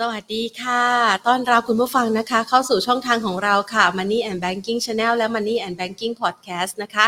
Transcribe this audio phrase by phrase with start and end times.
[0.00, 0.84] สวัสดีค่ะ
[1.26, 7.06] ต้อนรับคุณผู้ฟังนะคะ เข้าสู่ช่องทางของเราค่ะ Money and Banking Channel และ Money and Banking Podcast นะคะ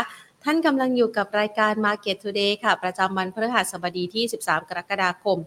[0.51, 5.37] ท่านกำลังอยู่กับรายการ Market Today ค่ะ ประจำวันพฤหัสบดีที่ 13 กรกฎาคม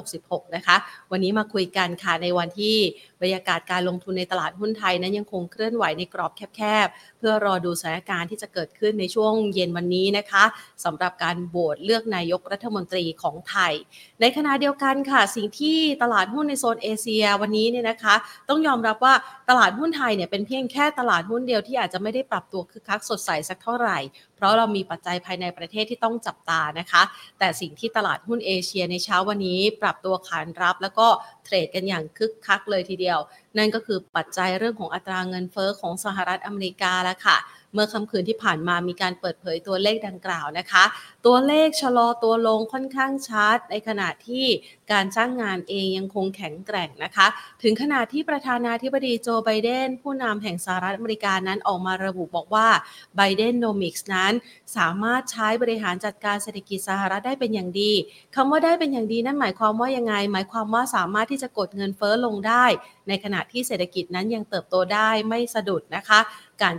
[0.00, 0.76] 2566 นะคะ
[1.10, 2.76] วันนี้มาคุยกันค่ะในวันที่
[3.20, 10.44] บรรยากาศการลงทุนในตลาดหุ้นไทยนั้นยังคงเคลื่อนไหวในกรอบแคบๆ เพื่อรอดูสถานการณ์ที่จะเกิดขึ้นในช่วงเย็นวันนี้นะคะ
[10.84, 13.72] สำหรับการโหวตเลือกนายกรัฐมนตรีของไทย
[14.20, 18.14] ในขณะเดียวกันค่ะ สิ่งที่ตลาดหุ้นในโซนเอเชียวันนี้เนี่ยนะคะ
[18.48, 19.14] ต้องยอมรับว่า
[19.50, 23.98] ตลาดหุ้นไทยเนี่ยเป็นเพียงแค่ตลาดหุ้นเดียวที่อาจจะไม่ได้ปรับตัวคึกคักสดใสสักเท่าไหร่
[24.36, 27.02] เพราะเรามีปัจจัยภายในประเทศที่ต้องจับตานะคะ
[27.38, 31.06] แต่สิ่งที่ตลาดหุ้นเอเชียในเช้าวันนี้ปรับตัวขานรับ แล้วก็
[31.44, 33.18] เทรดกันอย่างคึกคักเลยทีเดียว
[33.58, 37.36] นั่นก็คือปัจจัยเรื่องของอัตราเงินเฟอ้อของสหรัฐอเมริกาแล้วค่ะ
[37.76, 40.84] เมื่อค่ำคืนที่ผ่านมามีการเปิดเผยตัวเลขดังกล่าวนะคะ
[41.26, 44.46] ตัวเลขชะลอตัวลงค่อนข้างชัด ในขณะที่
[44.92, 47.26] การจ้างงานเองยังคงแข็งแกร่งนะคะ
[47.62, 52.68] ถึงขนาดที่ประธานาธิบดีโจไบเดน ผู้นำแห่งสหรัฐอเมริกานั้นออกมาระบุบอกว่า
[53.16, 54.32] ไบเดนโนมิกส์นั้น
[54.76, 57.92] สามารถใช้บริหารจัดการเศรษฐกิจสหรัฐได้เป็นอย่างดี
[58.36, 62.64] คำว่าได้เป็นอย่างดีนั่นหมายความว่ายังไง หมายความว่าสามารถที่จะกดเงินเฟ้อลงได้
[63.08, 66.20] ในขณะที่เศรษฐกิจนั้นยังเติบโตได้ไม่สะดุดนะคะ
[66.62, 66.74] การ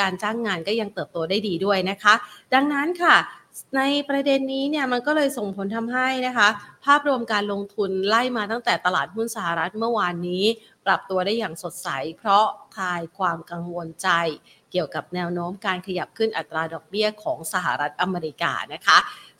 [0.00, 2.14] การจ้างงานก็ยังเติบโตได้ดีด้วยนะคะ
[2.54, 3.16] ดังนั้นค่ะ
[3.76, 6.48] ในประเด็นนี้เนี่ยมันก็เลยส่งผลทำให้นะคะ
[6.84, 10.44] ภาพรวมการลงทุนไล่มาตั้งแต่ตลาดหุ้นสหรัฐเมื่อวานนี้
[10.86, 12.44] ปรับตัวได้อย่างสดใส เพราะ
[12.76, 14.08] คลายความกังวลใจ
[14.72, 18.98] เกี่ยวกับแนวโน้มการขยับขึ้นอัตราดอกเบี้ยของสหรัฐอเมริกานะคะ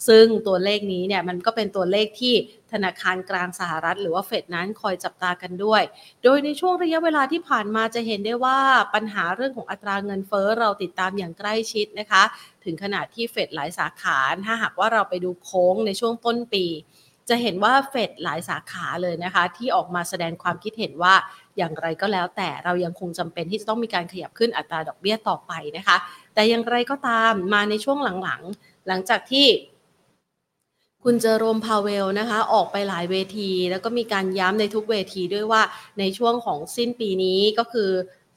[0.08, 2.34] ซึ่งตัวเลขนี้เนี่ยมันก็เป็นตัวเลขที่
[2.72, 5.83] ธนาคารกลางสหรัฐ หรือว่าเฟดนั้นคอยจับตากันด้วย
[6.22, 8.58] โดยในช่วงระยะเวลาที่ผ่านมาจะเห็นได้ว่า
[8.94, 12.22] ปัญหาเรื่องของอัตราเงินเฟ้อเราติดตามอย่างใกล้ชิดนะคะ
[12.64, 16.64] ถึงขนาดที่เฟดหลายสาขาถ้าหากว่าเราไปดูโค้งในช่วงต้นปี
[17.28, 21.14] จะเห็นว่าเฟดหลายสาขาเลยนะคะ ที่ออกมาแสดงความคิดเห็นว่า
[21.56, 25.96] อย่างไรก็แล้วแต่เรายังคงจำเป็นที่จะต้องมีการขยับขึ้นอัตราดอกเบี้ยต่อไปนะคะ
[26.34, 29.46] แต่อย่างไรก็ตามมาในช่วงหลังๆ หลังจากที่
[31.05, 35.62] คุณเจอโรมพาเวลนะคะ ออกไปหลายเวที แล้วก็มีการย้ำในทุกเวทีด้วยว่า
[35.98, 37.90] ในช่วงของสิ้นปีนี้ก็คือ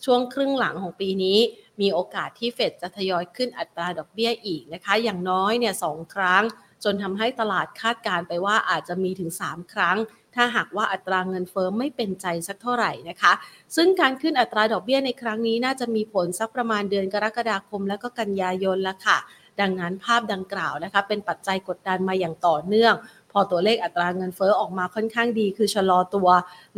[0.05, 1.37] ช่วงครึ่งหลังของปีนี้
[1.81, 6.43] มีโอกาสที่เฟดจะทยอยขึ้นอัตราดอกเบี้ยอีกนะคะ อย่างน้อยเนี่ยสองครั้ง
[6.83, 9.97] จนทำให้ตลาดคาดการไปว่าอาจจะมีถึง 3 ครั้ง
[10.35, 13.33] ถ้าหากว่าอัตราเงินเฟอ้อไม่เป็นใจสักเท่าไหร่นะคะ
[13.75, 19.17] ซึ่งการขึ้นอัตราดอกเบี้ยในครั้งนี้น่าจะมีผลสักประมาณเดือนกรกฎาคมและก็กันยายนล้วค่ะ
[19.61, 22.93] ดังนั้นภาพดังกล่าวนะคะ เป็นปัจจัยกดดันมาอย่างต่อเนื่อง
[23.31, 26.29] พอตัวเลขอัตราเงินเฟอ้อออกมาค่อนข้างดี คือชะลอตัว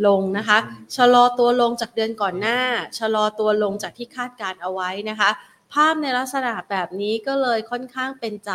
[0.06, 0.58] ลงนะคะ
[0.96, 2.58] ชะลอตัวลงจากเดือนก่อนหน้า
[2.98, 5.30] ชะลอตัวลงจากที่คาดการเอาไว้นะคะ
[5.72, 8.52] ภาพในลักษณะแบบนี้ก็เลยค่อนข้างเป็นใจ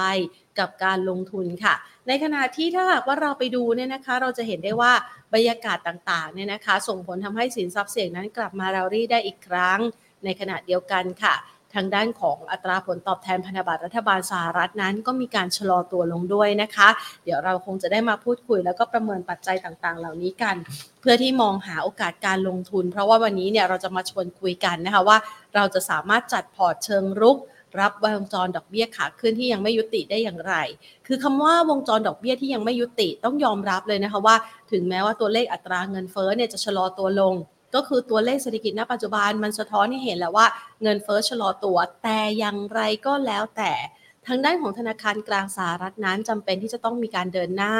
[0.59, 1.75] กับการลงทุนค่ะ
[2.07, 4.93] ในขณะที่ถ้าหากว่าเราไปดูเนี่ยนะคะ เราจะเห็นได้ว่า
[5.33, 9.79] บรรยากาศต่างๆเนี่ยนะคะ ส่งผลทำให้สินทรัพย์เสี่ยงนั้นกลับมารารี่ได้อีกครั้ง
[10.23, 11.35] ในขณะเดียวกันค่ะ
[11.75, 16.89] ทางด้านของอัตราผลตอบแทนพันธบัตรรัฐบาลสหรัฐนั้น ก็มีการชะลอตัวลงด้วยนะคะ
[17.25, 20.55] เดี๋ยวเราคงจะได้มาพูดคุย แล้วก็ประเมินปัจจัยต่างๆ เหล่านี้กัน
[21.01, 25.17] เพื่อที่มองหาโอกาสการลงทุน เพราะว่าวันนี้เนี่ยเราจะมาชวนคุยกันนะคะว่า
[25.55, 27.37] เราจะสามารถจัดพอร์ตเชิงรุก
[27.79, 30.55] รับวงจรดอกเบี้ยขาขึ้นที่ยังไม่ยุติได้อย่างไร
[31.07, 34.35] คือคำว่าวงจรดอกเบี้ยที่ยังไม่ยุติต้องยอมรับเลยนะคะว่า
[34.71, 37.33] ถึงแม้ว่าตัวเลขอัตราเงินเฟ้อเนี่ยจะชะลอตัวลง
[37.75, 40.47] ก็คือตัวเลขเศรษฐกิจณปัจจุบันมันสะท้อนให้เห็นแล้วว่า
[40.83, 43.71] เงินเฟ้อชะลอตัว แต่อย่างไรก็แล้วแต่
[44.27, 47.75] ทางด้านของธนาคารกลางสหรัฐนั้นจำเป็นที่จะต้องมีการเดินหน้า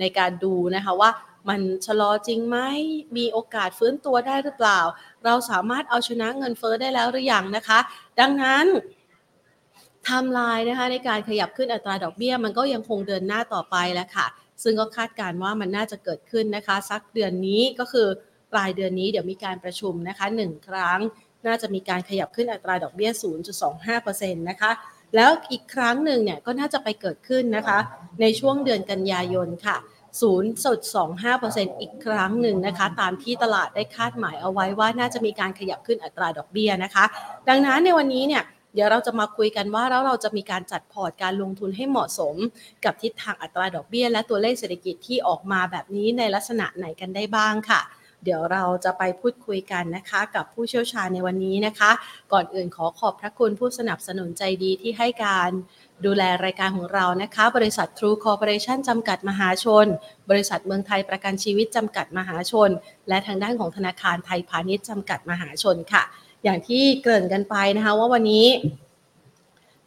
[0.00, 1.10] ในการดูนะคะว่า
[1.48, 2.58] มันชะลอจริงไหม
[3.16, 4.80] มีโอกาสฟื้นตัวได้หรือเปล่า
[5.24, 7.78] เราสามารถเอาชนะเงินเฟ้อได้แล้วหรือยังนะคะ
[8.20, 8.66] ดังนั้น
[10.04, 14.26] ไทม์ไลน์นะคะในการขยับขึ้นอัตราดอกเบี้ย มันก็ยังคงเดินหน้าต่อไปแล้วค่ะ
[14.62, 18.08] ซึ่งก็คาดการว่ามันน่าจะเกิดขึ้นนะคะ สักเดือนนี้ก็คือ
[18.52, 20.98] ปลายเดือนนี้เดี๋ยวมีการประชุมนะคะหนึ่งครั้ง
[21.46, 23.10] น่าจะมีการขยับขึ้นอัตราดอกเบี้ย
[23.96, 24.70] 0.25%นะคะ
[25.16, 27.78] แล้วอีกครั้งหนึ่งเนี่ยก็น่าจะไปเกิดขึ้นนะคะ
[28.20, 29.76] ในช่วงเดือนกันยายนค่ะ
[30.20, 37.04] 0.25%อีกครั้งหนึ่งนะคะ ตามที่ตลาดได้คาดหมายเอาไว้ว่าน่าจะมีการขยับขึ้นอัตราดอกเบี้ยนะคะ
[37.48, 38.42] ดังนั้นในวันนี้เนี่ย
[38.74, 42.36] เดี๋ยวเราจะมาคุยกันว่าแล้วเราจะมีการจัดพอร์ตการลงทุนให้เหมาะสม
[42.84, 47.82] กับทิศทางอัตราดอกเบี้ย และตัวเลขเศรษฐกิจที่ออกมาแบบนี้ในลักษณะไหนกันได้บ้างค่ะ
[48.24, 51.90] เดี๋ยวเราจะไปพูดคุยกันนะคะ กับผู้เชี่ยวชาญในวันนี้นะคะ
[52.32, 55.50] ก่อนอื่นขอขอบพระคุณผู้สนับสนุนใจดีที่ให้การ
[56.06, 59.86] ดูแลรายการของเรานะคะ บริษัท True Corporation จำกัดมหาชน
[60.30, 62.70] บริษัทเมืองไทยประกันชีวิตจำกัดมหาชน
[63.08, 66.04] และทางด้านของธนาคารไทยพาณิชย์จำกัดมหาชนค่ะ
[66.44, 68.46] อย่างที่เกริ่นกันไปนะคะว่าวันนี้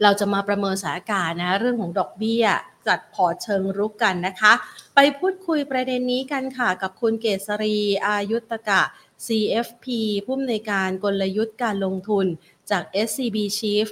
[0.04, 2.46] เราจะมาประเมินสถานการณ์นะเรื่องของดอกเบี้ย
[2.88, 4.54] จัดพอร์ตเชิงรุกกันนะคะ
[4.96, 8.82] ไปพูดคุยประเด็นนี้กันค่ะ กับคุณเกษรีอายุตกะ
[9.26, 9.86] CFP
[10.26, 12.26] ผู้อำนวยการกลยุทธ์การลงทุน
[12.72, 13.88] จาก SCB Chief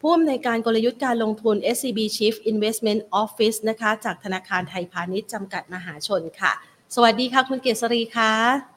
[0.00, 6.52] ผู้อำนวยการกลยุทธ์การลงทุน SCB Chief Investment Office นะคะ จากธนาคารไทยพาณิชย์จำกัดมหาชนค่ะ
[6.94, 8.71] สวัสดีค่ะ คุณเกษรีค่ะ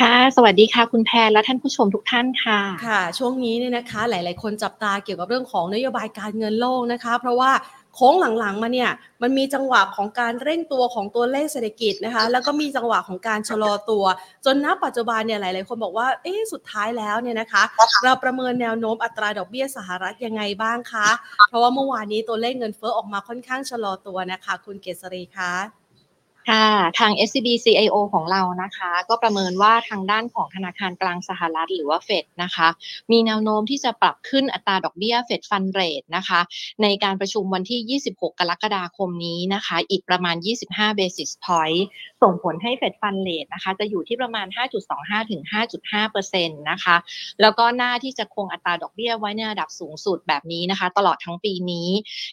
[0.00, 7.50] ค่ะ สวัสดีค่ะ คุณแพรและท่านผู้ชมทุกท่านค่ะ ค่ะ ช่วงนี้เนี่ยนะคะ หลาย ๆ คนจับตาเกี่ยวกับเรื่องของนโยบายการเงินโลกนะคะ เพราะว่า
[7.94, 8.90] โค้งหลัง ๆ มาเนี่ย
[9.22, 14.04] มันมีจังหวะของการเร่งตัวของตัวเลขเศรษฐกิจนะคะ แล้วก็มีจังหวะของการชะลอตัว
[14.44, 17.62] จนณปัจจุบันเนี่ย หลาย ๆ คนบอกว่า เอ๊ะสุดท้ายแล้วเนี่ยนะคะ
[18.04, 21.08] เราประเมินแนวโน้มอัตราดอกเบี้ยสหรัฐยังไงบ้างคะ
[21.48, 25.85] เพราะว่าเมื่อวานนี้ตัวเลขเงินเฟ้อออกมาค่อนข้างชะลอตัวนะคะ คุณเกษรีคะ
[26.50, 26.66] ค่ะ
[26.98, 32.68] ทาง SCB CIO ของเรานะคะ ก็ประเมินว่าทางด้านของธนาคารกลางสหรัฐหรือว่าเฟดนะคะ
[33.12, 36.40] มีแนวโน้มที่จะปรับขึ้นอัตราดอกเบี้ยเฟดฟันเรทนะคะ
[36.82, 40.36] ในการประชุมวันที่ 26 กรกฎาคมนี้นะคะ อีกประมาณ
[40.68, 41.80] 25 basis point
[42.22, 44.46] ส่งผลให้เฟดฟันเรทนะคะ จะอยู่ที่ประมาณ
[44.88, 45.42] 5.25 ถึง
[45.90, 46.96] 5.5%นะคะ
[47.40, 51.88] แล้วก็หน้าที่จะคงอัตราดอกเบี้ยไว้ในระดับสูงสุดแบบนี้นะคะ ตลอดทั้งปีนี้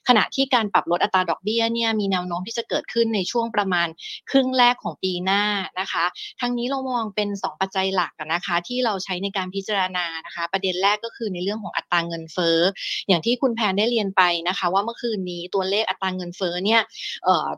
[0.08, 3.88] ขณะที่การปรับลดอัตราดอกเบี้ยเนี่ยมีแนวโน้มที่จะเกิดขึ้นในช่วงประมาณ
[4.32, 5.44] ครึ่งแรกของปีหน้า
[5.80, 6.06] นะคะ
[6.42, 12.58] ทั้งนี้เรามองเป็น 2 ปัจจัยหลักนะคะ ที่เราใช้ในการพิจารณานะคะ ประเด็นแรกก็คือในเรื่องของอัตราเงินเฟ้อ
[13.08, 16.82] อย่างที่คุณแพนได้เรียนไปนะคะ ว่าเมื่อคืนนี้ตัวเลขอัตราเงินเฟ้อเนี่ย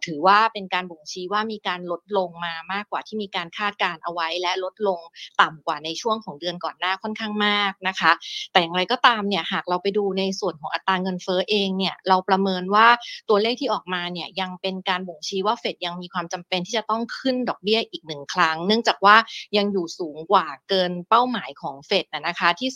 [0.05, 4.99] ถือว่าเป็นการบ่งชี้ว่ามีการลดลงมามากกว่าที่มีการคาดการเอาไว้ และลดลง
[5.41, 8.11] ต่ำกว่าในช่วงของเดือนก่อนหน้าค่อนข้างมากนะคะ
[8.51, 12.87] แต่อย่างไรก็ตามเนี่ยหากเราไปดูในส่วนของอัตราเงินเฟ้อเองเนี่ยเราประเมินว่า
[13.29, 19.15] ตัวเลขที่ออกมาเนี่ยยังเป็นการบ่งชี้ว่าเฟดยังมีความจำเป็นที่จะต้องขึ้นดอกเบี้ยอีกหนึ่งครั้ง เนื่องจากว่า
[19.57, 22.69] ยังอยู่สูงกว่าเกินเป้าหมายของเฟดนะคะที่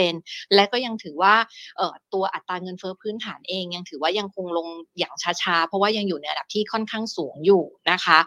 [0.00, 1.34] 2%และก็ยังถือว่า
[2.14, 4.68] ตัวอัตราเงินเฟ้อพื้นฐานเอง ยังถือว่ายังคงลง
[4.98, 8.18] อย่างช้าๆ เพราะว่ายังอยู่ในระดับที่ค่อนข้างสูงอยู่นะคะ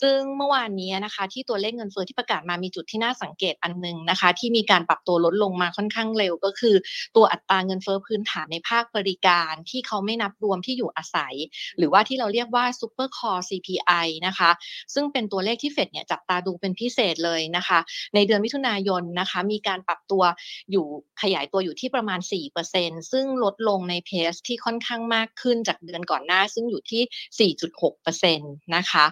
[0.00, 6.74] ซึ่งเมื่อวานนี้นะคะที่ตัวเลขเงินเฟ้อที่ประกาศมามีจุดที่น่าสังเกตอันนึงนะคะ ที่มีการปรับตัวลดลงมาค่อนข้างเร็วก็คือ
[7.16, 11.34] ตัวอัตราเงินเฟ้อพื้นฐานในภาคบริการที่เขาไม่นับรวมที่อยู่อาศัย
[11.78, 14.50] หรือว่าที่เราเรียกว่า super core CPI นะคะ
[14.94, 17.78] ซึ่งเป็นตัวเลขที่เฟดเนี่ยจับตาดูเป็นพิเศษเลยนะคะ
[18.14, 20.22] ในเดือนมิถุนายนนะคะ มีการปรับตัว
[20.70, 20.86] อยู่
[21.22, 22.20] ขยายตัวอยู่ที่ประมาณ
[22.66, 28.38] 4%ซึ่งลดลงในเพสที่ค่อนข้างมากขึ้นจากเดือนก่อนหน้า ซึ่งอยู่ที่ 4.6%
[28.76, 29.04] นะคะ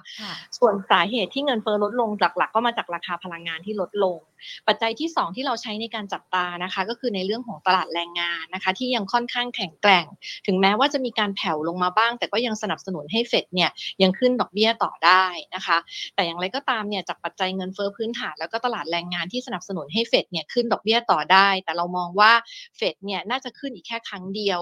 [0.59, 4.17] ส่วนสาเหตุที่เงินเฟ้อลดลงหลักๆ ก็มาจากราคาพลังงานที่ลดลง
[4.69, 10.07] ปัจจัยที่ 2 ที่เราใช้ในการจับตานะคะ ก็คือในเรื่องของตลาดแรงงานนะคะ ที่ยังค่อนข้างแข็งแกร่ง
[10.47, 13.71] ถึงแม้ว่าจะมีการแผ่วลงมาบ้าง แต่ก็ยังสนับสนุนให้เฟดเนี่ย
[14.03, 15.79] ยังขึ้นดอกเบี้ยต่อได้นะคะ
[16.15, 22.33] แต่อย่างไรก็ตามเนี่ยจากปัจจัยเงินเฟ้อพื้นฐานแล้วก็ตลาดแรงงานที่สนับสนุนให้เฟดเนี่ยขึ้นดอกเบี้ยต่อได้ แต่เรามองว่า
[22.77, 24.59] เฟดเนี่ยน่าจะขึ้นอีกแค่ครั้งเดียว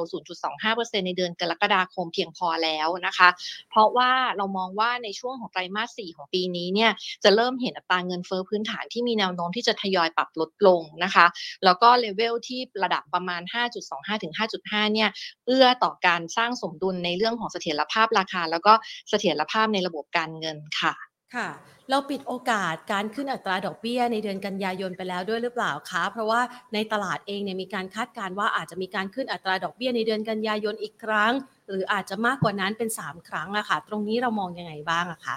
[0.52, 3.28] 0.25%ในเดือนกรกฎาคมเพียงพอแล้วนะคะ
[3.70, 6.90] เพราะว่าเรามองว่าในช่วงของไตรมาส 4 ของปีนี้เนี่ย
[7.24, 11.26] จะเริ่มเห็นอัตราเงินเฟ้อพื้นฐานที่มีแนวโน้มที่จะทยอยปรับลดลงนะคะ
[11.64, 13.42] แล้วก็เลเวลที่ระดับประมาณ
[13.82, 14.32] 5.25 ถึง
[14.62, 15.08] 5.5 เนี่ย
[15.46, 18.72] เอื้อต่อการสร้างสมดุลในเรื่องของเสถียรภาพราคา แล้วก็
[19.10, 20.94] เสถียรภาพในระบบการเงินค่ะ
[21.36, 21.48] ค่ะ
[21.90, 26.40] เราปิดโอกาสการขึ้นอัตราดอกเบี้ยในเดือนกันยายนไปแล้วด้วยหรือเปล่าคะ เพราะว่า
[26.74, 31.32] ในตลาดเองเนี่ยมีการคาดการณ์ว่าอาจจะมีการขึ้นอัตราดอกเบี้ยในเดือนกันยายนอีกครั้ง
[31.68, 35.36] หรืออาจจะมากกว่านั้นเป็น 3 ครั้งอะคะ่ะ ตรงนี้เรามองยังไงบ้างอะคะ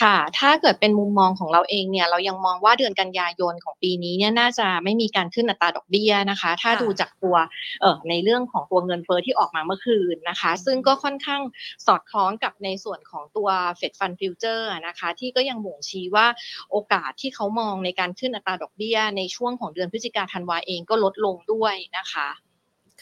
[0.00, 7.36] ค่ะ ถ้าเกิดเป็นมุมมองของเราเองเนี่ย เรายังมองว่าเดือนกันยายนของปีนี้เนี่ยน่าจะไม่มีการขึ้นอัตราดอกเบี้ยนะคะ ถ้าดูจากตัว
[7.80, 11.42] เอ่อในเรื่องของตัวเงินเฟ้อที่ออกมาเมื่อคืนนะคะ ซึ่งก็ค่อนข้าง
[11.86, 16.26] สอดคล้องกับในส่วนของตัว Fed Fund Future นะคะ ที่ก็ยังบ่งชี้ว่า
[16.70, 22.28] โอกาสที่เขามองในการขึ้นอัตราดอกเบี้ย ในช่วงของเดือนพฤศจิกาธันวาเองก็ลดลงด้วยนะคะ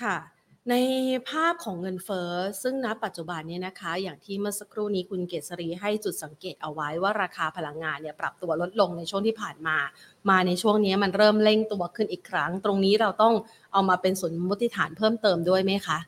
[0.03, 0.17] ค่ะ
[0.71, 0.77] ใน
[1.29, 2.31] ภาพของเงินเฟ้อ
[2.63, 9.77] ซึ่งณปัจจุบันนี้นะคะ อย่างที่เมื่อสักครู่นี้คุณเกษรีให้จุดสังเกตเอาไว้ว่าราคาพลังงานเนี่ยปรับตัวลดลงในช่วงที่ผ่านมา
[10.31, 13.35] มาในช่วงนี้มันเริ่มเร่งตัวขึ้นอีกครั้ง ตรงนี้เราต้อง
[13.73, 15.99] เอามาเป็นสมมติฐานเพิ่มเติมด้วยไหมคะ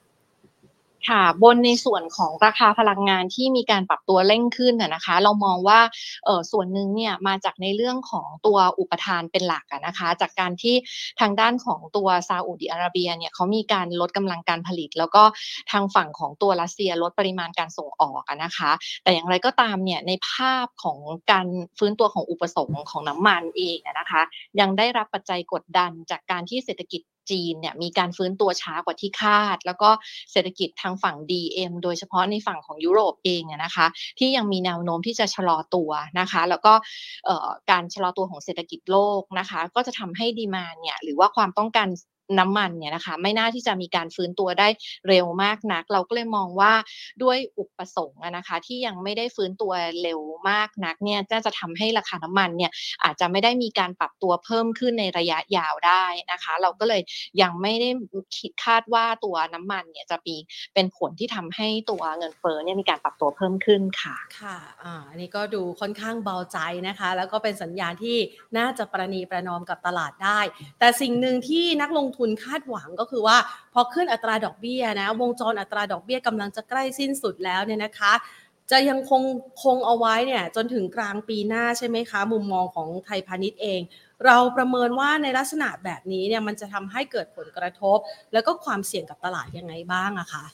[1.09, 5.81] ค่ะ บนในส่วนของราคาพลังงานที่มีการปรับตัวเร่งขึ้นนะคะ เรามองว่า
[6.50, 10.75] ส่วนหนึ่งเนี่ยมาจากในเรื่องของตัวอุปทานเป็นหลักนะคะ จากการที่
[11.21, 15.23] ทางด้านของตัวซาอุดิอาระเบียเนี่ยเขามีการลดกำลังการผลิต แล้วก็
[15.71, 18.71] ทางฝั่งของตัวรัสเซียลดปริมาณการส่งออกนะคะ
[19.03, 20.99] แต่อย่างไรก็ตามเนี่ยในภาพของ
[21.33, 21.47] การ
[21.79, 24.23] ฟื้นตัวของอุปสงค์ของน้ำมันเองนะคะ
[24.61, 29.91] ยังได้รับปัจจัยกดดันจากการที่เศรษฐกิจ จีนเนี่ยมีการฟื้นตัวช้ากว่าที่คาด แล้วก็
[30.33, 33.87] เศรษฐกิจทางฝั่ง DM โดยเฉพาะในฝั่งของยุโรปเองเนี่ยนะคะ
[34.19, 36.73] ที่ยังมีแนวโน้มที่จะชะลอตัวนะคะ แล้วก็
[37.71, 41.89] การชะลอตัวของเศรษฐกิจโลกนะคะ ก็จะทำให้ดีมาเนี่ยหรือว่าความต้องการ
[42.39, 44.69] น้ำมันเนี่ยนะคะไม่น่าที่จะมีการฟื้นตัวได้
[45.09, 46.73] เร็วมากนัก เราก็เลยมองว่า
[47.23, 50.21] ด้วยอุปสงค์นะคะ ที่ยังไม่ได้ฟื้นตัวเร็ว
[50.51, 52.71] มากนักเนี่ยจะจะทำให้ราคาน้ำมันเนี่ย
[53.05, 57.03] อาจจะไม่ได้มีการปรับตัวเพิ่มขึ้นในระยะยาวได้นะคะ เราก็เลย
[57.43, 57.89] ยังไม่ได้
[58.37, 60.37] คิดคาดว่าตัวน้ำมันเนี่ยจะมี
[60.75, 66.59] เป็นผลที่ทำให้ตัวเงินเฟ้อเนี่ยมีการปรับตัวเพิ่มขึ้นค่ะค่ะอ่าอันนี้ก็ดูค่อนข้างเบาใจ
[66.89, 68.17] นะคะ แล้วก็เป็นสัญญาณที่
[68.59, 70.41] น่าจะประนีประนอมกับตลาดได้
[70.79, 73.37] แต่สิ่งหนึ่งที่นักลงทุนคาดหวังก็คือว่า
[73.75, 78.13] พอขึ้นอัตราดอกเบี้ยนะ วงจรอัตราดอกเบี้ยกำลังจะใกล้สิ้นสุดแล้วเนี่ยนะคะ
[78.71, 79.23] จะยังคง
[79.63, 83.81] คงเอาไว้เนี่ยจนถึงกลางปีหน้าใช่ไหมคะ มุมมองของไทยพาณิชย์เอง
[84.25, 87.99] เราประเมินว่าในลักษณะแบบนี้เนี่ยมันจะทำให้เกิดผลกระทบ
[88.33, 90.45] แล้วก็ความเสี่ยงกับตลาดยังไงบ้างอะคะ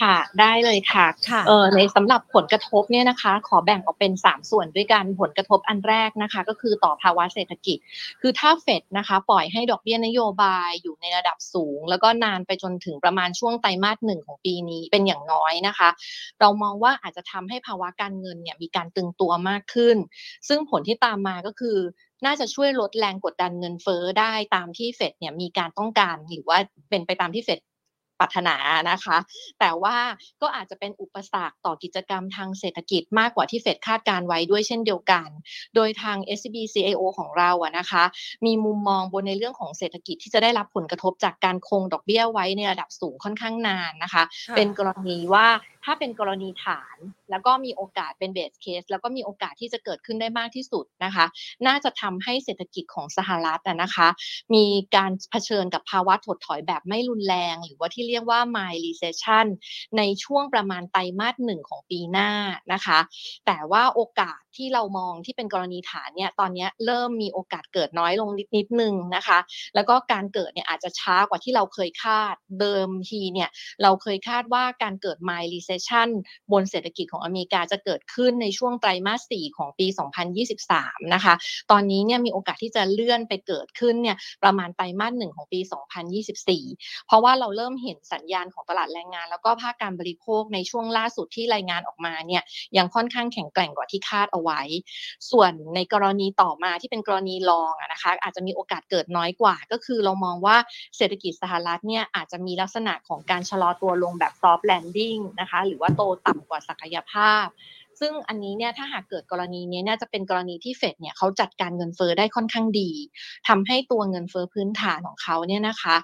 [0.00, 1.06] ค่ะได้เลยค่ะ
[1.46, 7.78] เออในสำหรับผลกระทบเนี่ยนะคะ ขอแบ่งออกเป็น 3 ส่วนด้วยกันผลกระทบอันแรกนะคะ ก็คือต่อภาวะเศรษฐกิจ
[8.20, 15.88] คือถ้าเฟดนะคะ ปล่อยให้ดอกเบี้ยนโยบายอยู่ในระดับสูง แล้วก็นานไปจนถึงประมาณช่วงไตรมาสหนึ่งของปีนี้เป็นอย่างน้อยนะคะ
[16.40, 19.96] เรามองว่าอาจจะทำให้ภาวะการเงินเนี่ยมีการตึงตัวมากขึ้น
[20.48, 21.78] ซึ่งผลที่ตามมาก็คือ
[22.26, 26.58] น่าจะช่วยลดแรงกดดันเงินเฟ้อได้ตามที่เฟดเนี่ยมีการต้องการหรือว่า
[26.90, 27.58] เป็นไปตามที่เฟด
[28.22, 28.56] ปรารถนา
[28.90, 29.16] นะคะ
[29.60, 29.96] แต่ว่า
[30.42, 35.28] ก็อาจจะเป็นอุปสรรคต่อกิจกรรมทางเศรษฐกิจมากกว่าที่เฟดคาดการไว้ด้วยเช่นเดียวกัน
[35.74, 38.04] โดยทาง SCB CIO ของเราอะนะคะ
[38.46, 44.22] มีมุมมองบนในเรื่องของเศรษฐกิจที่จะได้รับผลกระทบจากการคงดอกเบี้ยไว้ในระดับสูงค่อนข้างนานนะคะ
[44.56, 45.46] เป็นกรณีว่า
[45.84, 46.96] ถ้าเป็นกรณีฐาน
[47.30, 51.26] แล้วก็มีโอกาสเป็นเบสเคส แล้วก็มีโอกาสที่จะเกิดขึ้นได้มากที่สุดนะคะ
[51.66, 54.08] น่าจะทำให้เศรษฐกิจของสหรัฐนะคะ
[54.54, 54.64] มี
[54.96, 59.46] การเผชิญกับภาวะถดถอยแบบไม่รุนแรง หรือว่าที่เรียกว่า mild recession
[59.96, 62.30] ในช่วงประมาณไตรมาสหนึ่งของปีหน้า
[62.72, 62.98] นะคะ
[63.46, 69.38] แต่ว่าโอกาสที่เรามองที่เป็นกรณีฐานเนี่ยตอนนี้เริ่มมีโอกาสเกิดน้อยลงนิดนิดนึงนะคะ
[69.74, 73.50] แล้วก็การเกิดเนี่ยอาจจะช้ากว่าที่เราเคยคาดเดิมทีเนี่ย
[73.82, 75.70] เราเคยคาดว่าการเกิด mild recession
[76.52, 79.86] บนเศรษฐกิจของอเมริกาจะเกิดขึ้นในช่วงไตรมาส 4 ของปี
[80.50, 81.34] 2023 นะคะ
[81.70, 85.60] ตอนนี้เนี่ยมีโอกาสที่จะเลื่อนไปเกิดขึ้นเนี่ยประมาณไตรมาส 1 ของปี
[86.32, 92.42] 2024 เพราะว่าเราเริ่มเห็นสัญญาณของตลาดแรงงาน แล้วก็ภาคการบริโภคในช่วงล่าสุดที่รายงานออกมาเนี่ย
[92.76, 94.60] ยังค่อนข้างแข็งแกร่งกว่าที่คาดเอาไว้
[95.30, 100.56] ส่วนในกรณีต่อมาที่เป็นกรณีรองนะคะอาจจะมีโอกาสเกิดน้อยกว่า ก็คือเรามองว่า
[100.96, 107.46] เศรษฐกิจสหรัฐเนี่ยอาจจะมีลักษณะของการชะลอตัวลงแบบ soft landing นะคะหรือว่าโตต่ำกว่าศักยภาพ
[108.02, 112.90] ซึ่งอันนี้เนี่ยถ้าหากเกิดกรณีนี้น่าจะเป็นกรณีที่เฟดเนี่ยเขาจัดการเงินเฟอ้อได้ค่อนข้างดี
[113.48, 115.96] ทำให้ตัวเงินเฟอ้อพื้นฐานของเขาเนี่ยนะคะ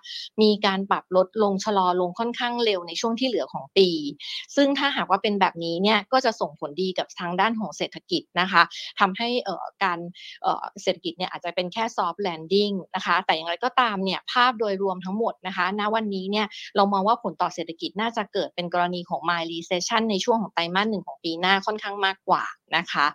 [0.43, 3.89] มีการปรับลดลงชะลอลงค่อนข้างเร็วในช่วงที่เหลือของปี
[4.57, 8.63] ซึ่งถ้าหากว่าเป็นแบบนี้เนี่ยก็จะส่งผลดีกับทางด้านของเศรษฐกิจนะคะ
[9.01, 9.29] ทำให้
[9.85, 9.99] การ
[10.83, 22.45] เศรษฐกิจเนี่ยอาจจะเป็นแค่ soft landing นะคะ แต่อย่างไรก็ตามเนี่ยภาพโดยรวมทั้งหมดนะคะ ณวันนี้เนี่ยเรามองว่าผลต่อเศรษฐกิจน่าจะเกิดเป็นกรณีของ mild recession ในช่วงของไตรมาสหนึ่งของปีหน้าค่อนข้างมากกว่า
[22.77, 23.07] นะคะ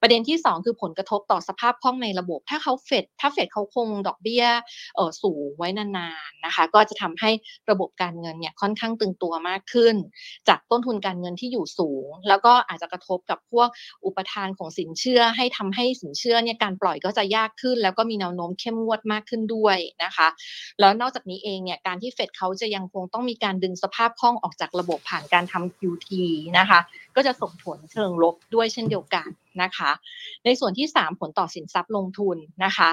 [0.00, 4.44] ประเด็นที่ 2 คือผลกระทบต่อสภาพคล่องในระบบ ถ้าเขาเฟดถ้าเฟดเขาคงดอกเบี้ย
[5.22, 7.30] สูงไว้นานๆนะคะ ก็จะทำให้
[7.70, 9.94] ระบบการเงินเนี่ยค่อนข้างตึงตัวมากขึ้น
[10.48, 13.68] จากต้นทุนการเงินที่อยู่สูง แล้วก็อาจจะกระทบกับพวก
[14.04, 20.28] อุปทานของสินเชื่อให้ทำให้สินเชื่อเนี่ยการปล่อยก็จะยากขึ้น แล้วก็มีแนวโน้มเข้มงวดมากขึ้นด้วยนะคะ
[20.80, 26.08] แล้วนอกจากนี้เองเนี่ยการที่เฟดเขาจะยังคงต้องมีการดึงสภาพคล่องออกจากระบบผ่านการทำ QT
[26.58, 26.80] นะคะ
[27.16, 29.28] ก็จะส่งผลเชิงลบด้วยเช่นเดียวกัน
[29.62, 29.90] นะคะ
[30.44, 32.90] ในส่วนที่ 3 ผลต่อสินทรัพย์ลงทุนนะคะ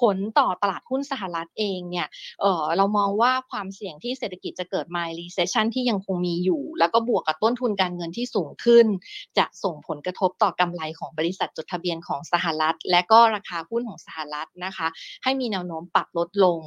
[0.00, 2.06] ผลต่อตลาดหุ้นสหรัฐเองเนี่ย
[2.40, 8.86] เเรามองว่าความเสี่ยงที่เศรษฐกิจจะเกิด mild recession ที่ยังคงมีอยู่ แล้วก็บวกกับต้นทุนการเงินที่สูงขึ้น
[9.38, 14.88] จะส่งผลกระทบต่อกำไรของบริษัทจดทะเบียนของสหรัฐ และก็ราคาหุ้นของสหรัฐนะคะ
[15.24, 16.58] ให้มีแนวโน้มปรับลดลง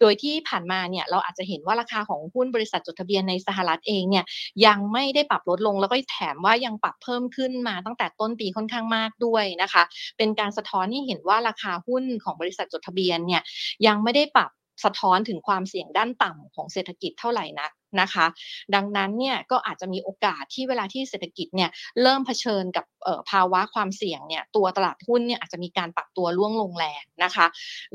[0.00, 4.24] โดยที่ผ่านมาเนี่ยเราอาจจะเห็นว่าราคาของหุ้นบริษัทจดทะเบียนในสหรัฐเองเนี่ย
[4.66, 9.82] ยังไม่ได้ปรับลดลงแล้วก็แถมว่ายังปรับเพิ่มขึ้นมาตั้งแต่ต้นปีค่อนข้างมากด้วยนะคะ
[10.18, 13.42] เป็นการสะท้อนที่เห็นว่าราคาหุ้นของบริษัทจดทะเบียนเนี่ย
[13.86, 14.50] ยังไม่ได้ปรับ
[14.84, 18.26] สะท้อนถึงความเสี่ยงด้านต่ำของเศรษฐกิจเท่าไหร่นัก นะคะ
[18.74, 21.70] ดังนั้นเนี่ยก็อาจจะมีโอกาสที่เวลาที่เศรษฐกิจเนี่ย
[22.02, 22.84] เริ่มเผชิญกับ
[23.30, 27.46] ภาวะความเสี่ยงเนี่ยตัวตลาดหุ้นเนี่ยอาจจะมีการปรับตัวร่วงลงแรงนะคะ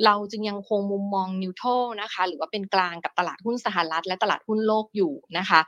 [0.06, 1.70] เราจึงยังคงมุมมองนิวโตร
[2.02, 5.60] นะคะหรือว่าเป็นกลางกับตลาดหุ้นสหรัฐ และตลาดหุ้นโลกอยู่นะคะ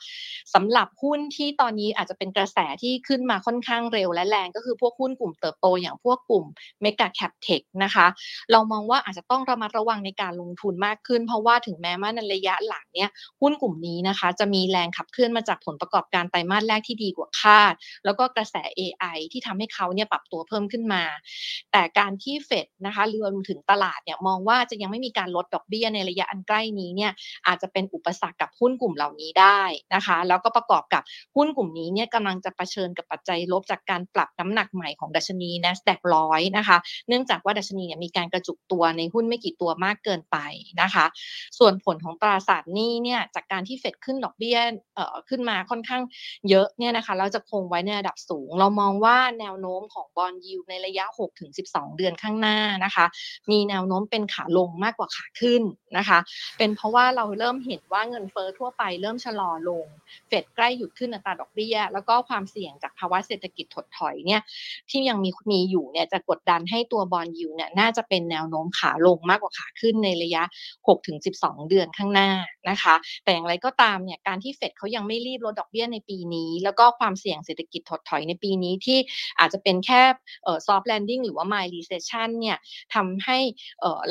[0.53, 6.45] สำหรับหุ้นที่ตอนนี้อาจจะเป็นกระแสที่ขึ้นมาค่อนข้างเร็วและแรงก็คือพวกหุ้นกลุ่มเติบโตอย่างพวกกลุ่ม
[6.81, 8.05] mega cap tech นะคะ
[8.51, 13.09] เรามองว่าอาจจะต้องระมัดระวังในการลงทุนมากขึ้น เพราะว่าถึงแม้ว่าในระยะหลังเนี่ย
[13.41, 17.73] หุ้นกลุ่มนี้นะคะนะคะ จะมีแรงขับเคลื่อนมาจากผลประกอบการไตรมาสแรกที่ดีกว่าคาด
[18.05, 21.03] แล้วก็กระแส AI ที่ทำให้เขาเนี่ยปรับตัวเพิ่มขึ้นมา
[21.71, 27.11] แต่การที่เฟดนะคะรวมถึงตลาดเนี่ยมองว่าจะยังไม่มีการลดดอกเบี้ยในระยะอันใกล้นี้เนี่ย
[27.47, 29.61] อาจจะเป็นอุปสรรคกับหุ้นกลุ่มเหล่านี้ได้
[29.93, 31.03] นะคะ แล้วก็ประกอบกับ
[31.35, 40.37] หุ้นกลุ่มนี้เนี่ยกำลังจะเผชิญกับปัจจัยลบจากการปรับน้ำหนักใหม่ของดัชนี NASDAQ ร้อยนะคะ เนื่องจากว่าดัชนีเนี่ยมีการกระจุกตัวในหุ้นไม่กี่ตัวมากเกินไป
[40.81, 41.05] นะคะ
[41.59, 44.57] ส่วนผลของตราสารหนี้เนี่ยจากการที่เฟดขึ้นดอกเบี้ย
[44.95, 46.03] เอ่อขึ้นมาค่อนข้าง
[46.49, 51.05] เยอะเนี่ยนะคะเราจะคงไว้ในระดับสูง เรามองว่าแนวโน้มของบอลยูในระยะ
[51.51, 53.05] 6-12 เดือนข้างหน้านะคะ
[53.51, 55.63] มีแนวโน้มเป็นขาลงมากกว่าขาขึ้น
[55.97, 56.19] นะคะ
[56.57, 59.85] เป็นเพราะว่าเราเริ่มเห็นว่าเงินเฟอ้อทั่วไปเริ่มชะลอลง
[60.27, 64.41] เฟดใกล้หยุดขึ้นอัตราดอกเบี้ย แล้วก็ความเสี่ยงจากภาวะเศรษฐกิจถดถอยเนี่ย
[64.89, 70.43] ที่ยังมีมีอยู่เนี่ยจะกดดันให้ตัว bond yield เนี่ยน่าจะเป็นแนวโน้มขาลงมากกว่าขาขึ้นในระยะ
[71.05, 72.29] 6-12 เดือนข้างหน้า
[72.69, 78.99] นะคะ แต่อย่างไรก็ตามเนี่ยการที่เฟดเขายังไม่รีบลดดอกเบี้ยในปีนี้ แล้วก็ความเสี่ยงเศรษฐกิจถดถอยในปีนี้ที่
[79.39, 80.01] อาจจะเป็นแค่
[80.67, 82.57] soft landing หรือว่า mild recession เนี่ย
[82.95, 83.37] ทำให้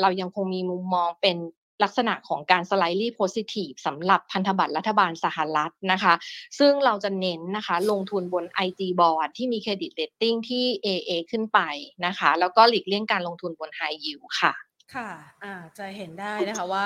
[0.01, 1.37] เรายังคงมีมุมมองเป็น
[1.83, 6.13] ลักษณะของการ slightly positive สำหรับพันธบัตรรัฐบาลสหรัฐนะคะ
[6.59, 11.59] ซึ่งเราจะเน้นนะคะ ลงทุนบน IG bond ที่มี credit rating ที่ AA ขึ้นไป
[12.05, 14.53] นะคะ แล้วก็หลีกเลี่ยงการลงทุนบน high yield ค่ะ
[14.95, 15.09] ค่ะ
[15.43, 16.85] อ่าจะเห็นได้นะคะว่า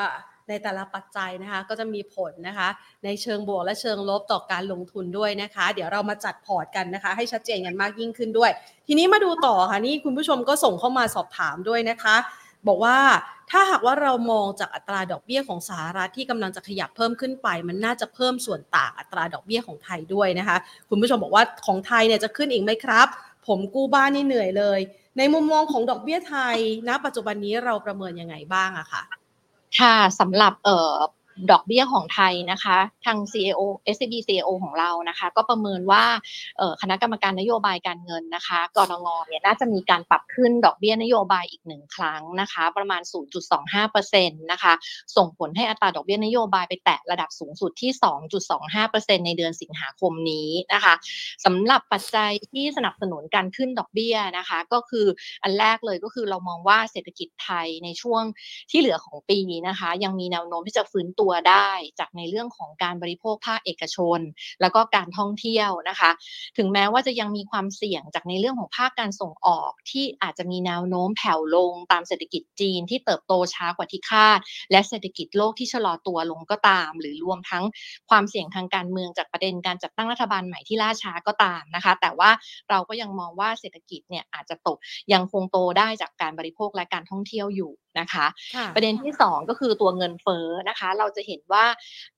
[0.51, 2.69] ในแต่ละปัจจัยนะคะ ก็จะมีผลนะคะ
[3.05, 8.51] ในเชิงบวกและเชิงลบต่อการลงทุนด้วยนะคะ เดี๋ยวเรามาจัดพอร์ตกันนะคะ ให้ชัดเจนกันมากยิ่งขึ้นด้วย
[8.87, 12.15] ทีนี้มาดูต่อค่ะนี่คุณผู้ชมก็ส่งเข้ามาสอบถามด้วยนะคะ
[12.67, 12.97] บอกว่า
[13.51, 20.57] ถ้าหากว่าเรามองจากอัตราดอกเบี้ยของสหรัฐที่กำลังจะขยับเพิ่มขึ้นไป มันน่าจะเพิ่มส่วนต่างอัตราดอกเบี้ยของไทยด้วยนะคะ
[20.89, 23.07] คุณผู้ชมบอกว่าของไทยเนี่ยจะขึ้นอีกไหมครับ
[23.47, 24.79] ผมกู้บ้านนี่เหนื่อยเลย
[25.17, 29.03] ในมุมมองของดอกเบี้ยไทยณปัจจุบันนี้เราประเมินยังไงบ้างอะค่ะ
[29.79, 30.97] ค่ะสำหรับเอ่อ
[31.51, 33.61] ดอกเบี้ยของไทยนะคะ ทาง CAO
[33.95, 36.03] SCB CAO ของเรานะคะ ก็ประเมินว่า
[36.81, 43.01] คณะกรรมการนโยบายการเงินนะคะกรงงเนี่ยน่าจะมีการปรับขึ้นดอกเบี้ยนโยบายอีกหนึ่งครั้งนะคะ ประมาณ
[43.61, 44.73] 0.25%นะคะ
[45.15, 47.91] ส่งผลให้อัตราดอกเบี้ยนโยบายไปแตะระดับสูงสุดที่
[48.59, 50.93] 2.25%ในเดือนสิงหาคมนี้นะคะ
[51.45, 55.05] สำหรับปัจจัยที่สนับสนุนการขึ้นดอกเบี้ยนะคะ ก็คือ
[55.43, 58.23] อันแรกเลยก็คือเรามองว่าเศรษฐกิจไทยในช่วง
[58.71, 64.19] ที่เหลือของปีนี้นะคะ ยังมีแนวโน้มที่จะฟื้นตัวได้จากในเรื่องของการบริโภคภาคเอกชน
[64.61, 66.11] แล้วก็การท่องเที่ยวนะคะ
[66.57, 74.39] ถึงแม้ว่าจะยังมีความเสี่ยงจากในเรื่องของภาคการส่งออกที่อาจจะมีแนวโน้มแผ่วลงตามเศรษฐกิจจีนที่เติบโตช้ากว่าที่คาด
[74.71, 77.63] และเศรษฐกิจโลกที่ชะลอตัวลงก็ตาม หรือรวมทั้ง
[78.09, 82.31] ความเสี่ยงทางการเมืองจากประเด็นการจัดตั้งรัฐบาลใหม่ที่ล่าช้าก็ตามนะคะ แต่ว่า
[82.69, 84.77] เราก็ยังมองว่าเศรษฐกิจเนี่ยอาจจะตก
[85.13, 88.25] ยังคงโตได้จากการบริโภคและการท่องเที่ยวอยู่นะคะ
[88.75, 91.65] ประเด็นที่ 2 ก็คือตัวเงินเฟ้อนะคะ เราจะเห็นว่า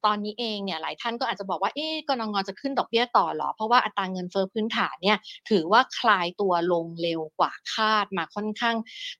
[0.05, 5.17] ตอนนี้เองเนี่ยหลายท่านก็อาจจะบอกว่าเอ๊ะกนงจะขึ้นดอกเบี้ยต่อหรอ เพราะว่าอัตราเงินเฟ้อพื้นฐานเนี่ย
[5.49, 8.75] ถือว่าคลายตัวลงเร็วกว่าคาดมาค่อนข้าง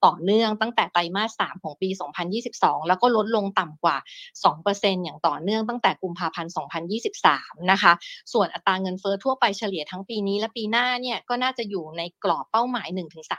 [0.05, 1.89] ต่อเนื่องตั้งแต่ไตรมาส 3 ของปี
[2.39, 3.97] 2022 แล้วก็ลดลงต่ำกว่า
[4.51, 6.51] 2%อย่างต่อเนื่องตั้งแต่กุมภาพันธ์
[7.11, 7.93] 2023 นะคะ
[8.33, 12.87] ส่วนอัตราเงินเฟ้อทั่วไปเฉลี่ยทั้งปีนี้และปีหน้าเนี่ยก็น่าจะอยู่ในกรอบเป้าหมาย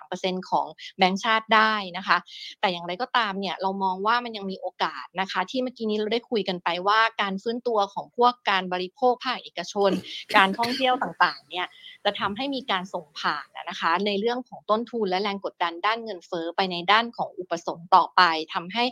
[0.00, 0.66] 1-3%ของ
[0.98, 2.16] แบงก์ชาติได้นะคะ
[2.60, 9.90] แต่อย่างไรก็ตามเนี่ยเรามองว่ามันยังมีโอกาสนะคะ ที่เมื่อกี้นี้เราได้คุยกันไปว่าการฟื้นตัวของพวกการบริโภคภาคเอกชน
[10.36, 11.66] การท่องเที่ยวต่างๆเนี่ย
[12.04, 18.22] จะทำให้มีการส่งผ่านนะคะ ในเรื่องของต้นทุนและแรงกดดันด้านเงินเฟ้อไปในด้านของอุปสงค์ต่อไป
[18.54, 18.84] ทำให้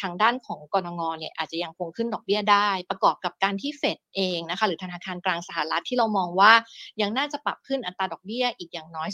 [0.00, 6.52] ทางด้านของกรงงเนี่ยอาจจะยังคงขึ้นดอกเบี้ยได้ ประกอบกับการที่เฟดเองนะคะหรือธนาคารกลางสหรัฐที่เรามองว่า
[7.00, 9.08] ยังน่าจะปรับขึ้นอัตราดอกเบี้ยอีกอย่างน้อย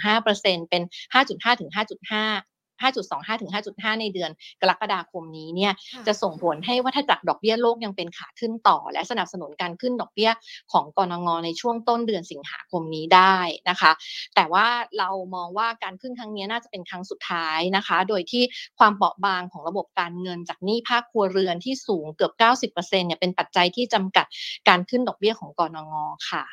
[0.00, 0.82] 0.25%เป็น
[1.20, 5.72] 5.5ถึง5.5 5.25 ถึง 5.5 ในเดือนกรกฎาคมนี้เนี่ย
[6.06, 10.30] จะส่งผลให้วัฏจักรดอกเบี้ยโลกยังเป็นขาขึ้นต่อ และสนับสนุนการขึ้นดอกเบี้ย
[10.72, 13.36] ของกรงงในช่วงต้นเดือนสิงหาคมนี้ได้
[13.68, 13.92] นะคะ
[14.34, 14.66] แต่ว่า
[14.98, 18.42] เรามองว่าการขึ้นครั้งนี้น่าจะเป็นครั้งสุดท้ายนะคะ โดยที่
[18.78, 22.32] ความเปราะบางของระบบการเงินจากหนี้ภาคครัวเรือนที่สูงเกือบ
[22.72, 24.26] 90%เนี่ยเป็นปัจจัยที่จำกัด
[24.68, 25.94] การขึ้นดอกเบี้ยของกรงง
[26.30, 26.44] ค่ะ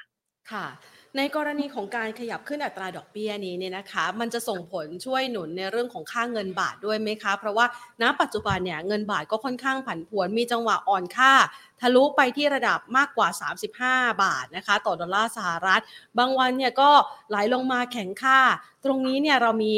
[0.51, 0.65] ค่ะ
[1.17, 7.65] ในกรณีของการขยับขึ้นอัตราดอกเบี้ยนี้เนี่ยนะคะ มันจะส่งผลช่วยหนุนในเรื่องของค่าเงินบาทด้วยไหมคะ เพราะว่า
[8.01, 11.33] ณปัจจุบันเนี่ยเงินบาทก็ค่อนข้างผันผวนมีจังหวะอ่อนค่า
[11.81, 13.27] ทะลุไปที่ระดับมากกว่า
[13.75, 15.81] 35 บาทนะคะ ต่อดอลลาร์สหรัฐ
[16.17, 16.89] บางวันเนี่ยก็
[17.29, 18.39] ไหลลงมาแข็งค่า
[18.85, 19.73] ตรงนี้เนี่ยเรามี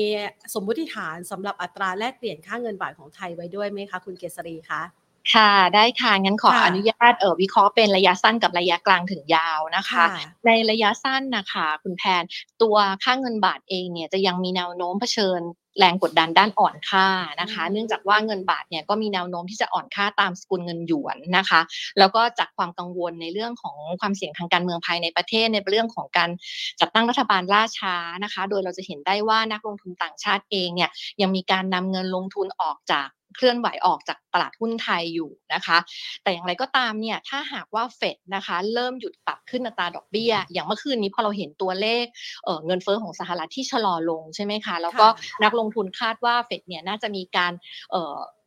[0.54, 4.84] สมมติฐานสำหรับอัตราแลกเปลี่ยนค่าเงินบาทของไทยไว้ด้วยไหมคะ คุณเกษรีคะ
[5.34, 10.04] ค่ะได้ค่ะงั้นขออนุญาตเออวิเคราะห์เป็นระยะสั้นกับระยะกลางถึงยาวนะคะ
[10.46, 12.24] ในระยะสั้นนะคะ คุณแพน
[12.62, 15.42] ตัวค่าเงินบาทเองเนี่ยจะยังมีแนวโน้มเผชิญ
[15.80, 17.08] แรงกดดันด้านอ่อนค่า
[17.42, 21.62] นะคะ เนื่องจากว่าเงินบาทเนี่ยก็มีแนวโน้มที่จะอ่อนค่าตามสกุลเงินหยวนนะคะ
[22.00, 26.30] แล้วก็จากความกังวลในเรื่องของความเสี่ยงทางการเมืองภายในประเทศในเรื่องของการ
[26.80, 30.90] จัดตั้งรัฐบาลล่าช้านะคะ โดยเราจะเห็นได้ว่านักลงทุนต่างชาติเองเนี่ย
[31.22, 35.78] ยังมีการนำเงินลงทุนออกจากเคลื่อนไหวออกจากตลาดหุ้นไทยอยู่นะคะ
[36.24, 42.06] แต่อย่างไรก็ตามเนี่ยถ้าหากว่าเฟดนะคะเริ่มหยุดปรับขึ้นอัตราดอกเบี้ย อย่างเมื่อคืนนี้พอเราเห็นตัวเลข
[42.44, 45.08] เงินเฟ้อของสหรัฐที่ชะลอลงใช่ไหมคะ แล้วก็
[45.44, 47.54] นักลงทุนคาดว่าเฟดเนี่ยน่าจะมีการ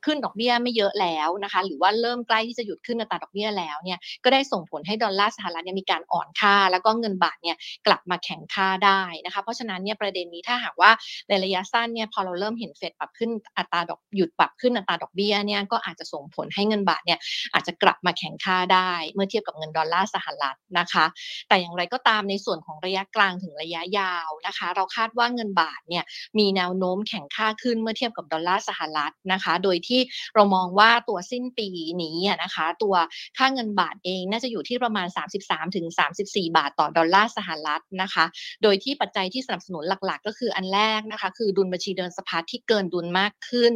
[0.05, 10.91] ขึ้นดอกเบี้ยไม่เยอะแล้วนะคะ หรือว่าเริ่มใกล้ที่จะหยุดขึ้นอัตราดอกเบี้ยแล้วเนี่ยก็ได้ส่งผลให้ดอลลาร์สหรัฐเนี่ยมีการอ่อนค่า แล้วก็เงินบาทเนี่ยกลับมาแข็งค่าได้นะคะ เพราะฉะนั้นเนี่ยประเด็นนี้ถ้าหากว่า
[11.29, 17.19] ในระยะสั้นเนี่ยพอเราเริ่มเห็นเฟดปรับขึ้นอัตราดอกหยุดปรับขึ้นอัตราดอกเบี้ยเนี่ยก็อาจจะส่งผลให้เงินบาทเนี่ย
[17.53, 21.05] อาจจะกลับมาแข็งค่าได้ เมื่อเทียบกับเงินดอลลาร์สหรัฐนะคะ
[21.49, 26.05] แต่อย่างไรก็ตามในส่วนของระยะกลางถึงระยะยาวนะคะ เราคาดว่าเงินบาทเนี่ย
[26.39, 29.90] มีแนวโน้มแข็งค่าขึ้นเมื่อเทียบกับดอลลาร์สหรัฐนะคะ โดยท
[30.35, 31.69] เรามองว่าตัวสิ้นปี
[32.03, 32.95] นี้นะคะ ตัว
[33.39, 35.07] ค่าเงินบาทเองน่าจะอยู่ที่ประมาณ
[35.81, 38.25] 33-34 บาทต่อดอลลาร์สหรัฐนะคะ
[38.63, 43.73] โดยที่ปัจจัยที่สนับสนุนหลักๆ ก็คืออันแรกนะคะ คือดุลบัญชีเดินสะพัดที่เกินดุลมากขึ้น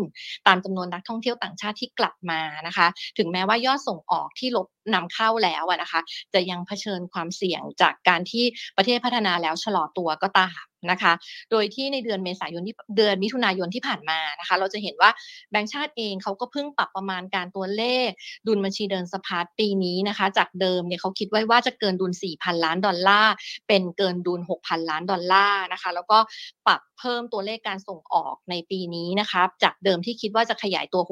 [0.47, 2.87] ตามจำนวนนักท่องเที่ยวต่างชาติที่กลับมานะคะ
[3.19, 6.01] ถึงแม้ว่ายอดส่งออกที่ลบ นำเข้าแล้วนะคะ
[6.35, 8.45] จะยังเผชิญความเสี่ยงจากการที่
[8.77, 11.13] ประเทศพัฒนาแล้วชะลอตัวก็ตามนะคะ
[11.51, 15.11] โดยที่ในเดือนเมษายนที่เดือนมิถุนายนที่ผ่านมานะคะ เราจะเห็นว่า
[15.51, 18.09] แบงก์ชาติเองเขาก็เพิ่งปรับประมาณการตัวเลข
[18.47, 23.35] ดุลบัญชีเดินสะพัดปีนี้นะคะ จากเดิมเนี่ยเขาคิดไว้ว่าจะเกินดุล 4,000 ล้านดอลลาร์
[23.69, 26.19] เป็นเกินดุล 6,000 ล้านดอลลาร์นะคะ แล้วก็
[26.67, 31.03] ปรับเพิ่มตัวเลขการส่งออกในปีนี้นะคะจากเดิมที่คิดว่าจะขยายตัว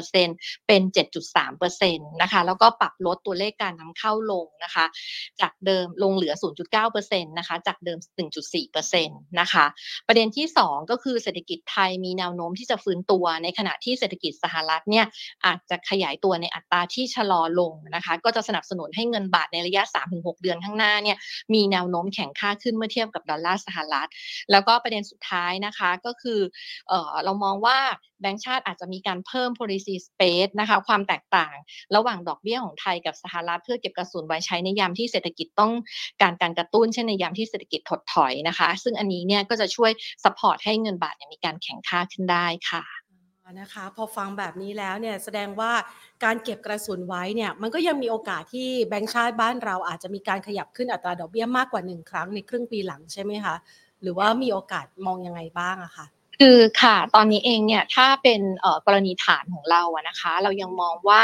[0.00, 0.82] 6.8%เป็น
[1.36, 4.84] 7.3%นะคะแล้วก็ปรับลดตัวเลขการนำเข้าลงนะคะ
[5.40, 6.34] จากเดิมลงเหลือ
[6.82, 7.98] 0.9%นะคะจากเดิม
[8.48, 9.64] 1.4%นะคะ
[10.06, 15.06] ประเด็นที่ 2 ก็คือเศรษฐกิจไทยมีแนวโน้มที่จะฟื้นตัว ในขณะที่เศรษฐกิจสหรัฐเนี่ย
[15.46, 21.16] อาจจะขยายตัวในอัตราที่ชะลอลงนะคะก็จะสนับสนุนให้เงินบาทในระยะ 3-6 เดือนข้างหน้าเนี่ย
[21.54, 24.08] มีแนวโน้มแข็งค่าขึ้นเมื่อเทียบกับดอลลาร์สหรัฐ
[24.50, 26.40] แล้วก็ประเด็นสุดท้ายนะคะก็คือ
[26.88, 27.78] เออเรามองว่า
[28.20, 31.54] แบงก์ชาติอาจจะมีการเพิ่ม policy space นะคะความแตกต่าง
[31.96, 35.72] ระหว่างดอกเบี้ยของไทยกับสหรัฐเพื่อเก็บกระสุนไว้ใช้ในยามที่เศรษฐกิจต้อง
[36.22, 39.90] การการกระตุ้นเช่นในยามที่เศรษฐกิจถดถอยนะคะ ซึ่งอันนี้เนี่ยก็จะช่วย
[40.24, 42.84] support ให้เงินบาทมีการแข็งค่าขึ้นได้ค่ะ
[43.60, 45.72] นะคะพอฟังแบบนี้แล้วเนี่ยแสดงว่า
[46.24, 53.54] การเก็บกระสุนไว้เนี่ยมันก็ยังมีโอกาสที่แบงก์ชาติบ้านเราอาจจะมีการขยับขึ้นอัตราดอกเบี้ยมากกว่าหนึ่งครั้งในครึ่งปีหลังใช่ไหมคะ
[54.02, 56.06] หรือว่ามีโอกาสมองยังไงบ้างอะคะ
[56.42, 58.40] คือค่ะตอนนี้เองเนี่ยถ้าเป็น
[58.86, 61.22] กรณีฐานของเราอะนะคะ เรายังมองว่า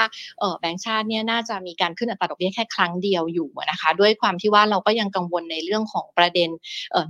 [0.61, 6.51] แบงก์ชาติเนี่ยน่าจะมีการขึ้นอัตราดอกเบี้ยแค่ครั้งเดียวอยู่นะคะด้วยความที่ว่าเราก็ยังกังวลในเรื่องของประเด็น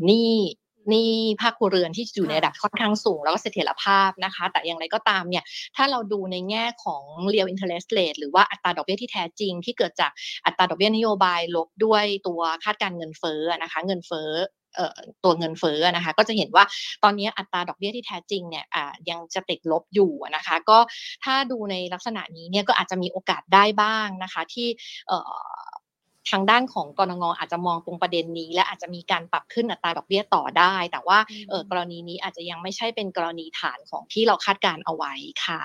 [0.06, 0.34] หนี้
[0.92, 1.10] นี่
[1.42, 5.44] ภาคครัวเรือนที่อยู่ในระดับค่อนข้างสูง แล้วก็เสถียรภาพนะคะ แต่อย่างไรก็ตามเนี่ย
[5.76, 10.10] ถ้าเราดูในแง่ของ real interest rate หรือว่าอัตราดอกเบี้ยที่แท้จริง ที่เกิดจาก
[10.46, 14.30] อัตราดอกเบี้ยนโยบายลบด้วยตัวคาดการเงินเฟ้อนะคะ เงินเฟ้อ
[15.24, 16.64] ตัวเงินเฟ้อนะคะ ก็จะเห็นว่า
[17.02, 18.64] ตอนนี้อัตราดอกเบี้ยที่แท้จริงเนี่ย
[19.10, 20.78] ยังจะติดลบอยู่นะคะ ก็
[21.24, 24.68] ถ้าดูในลักษณะนี้เนี่ยก็อาจจะมีโอกาสได้บ้างนะคะที่
[26.30, 35.12] ทางด้านของกรงงอาจจะมองตรงประเด็นนี้ และอาจจะมีการปรับขึ้นอัตราดอกเบี้ยต่อได้ แต่ว่าเออกรณีนี้อาจจะยังไม่ใช่เป็นกรณีฐานของที่เราคาดการเอาไว้
[35.46, 35.62] ค่ะ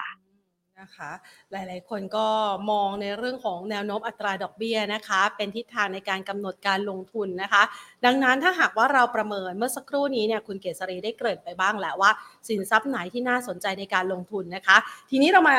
[0.81, 1.11] นะคะ
[1.51, 2.27] หลายๆ คนก็
[2.71, 7.63] มองในเรื่องของแนวโน้มอัตราดอกเบี้ยนะคะ เป็นทิศทางในการกำหนดการลงทุนนะคะ
[8.05, 12.11] ดังนั้นถ้าหากว่าเราประเมินเมื่อสักครู่นี้เนี่ยคุณเกษรีได้เกริ่นไปบ้างแล้วว่า
[12.47, 14.77] สินทรัพย์ไหนที่น่าสนใจในการลงทุนนะคะ
[15.09, 15.57] ทีนี้เรามา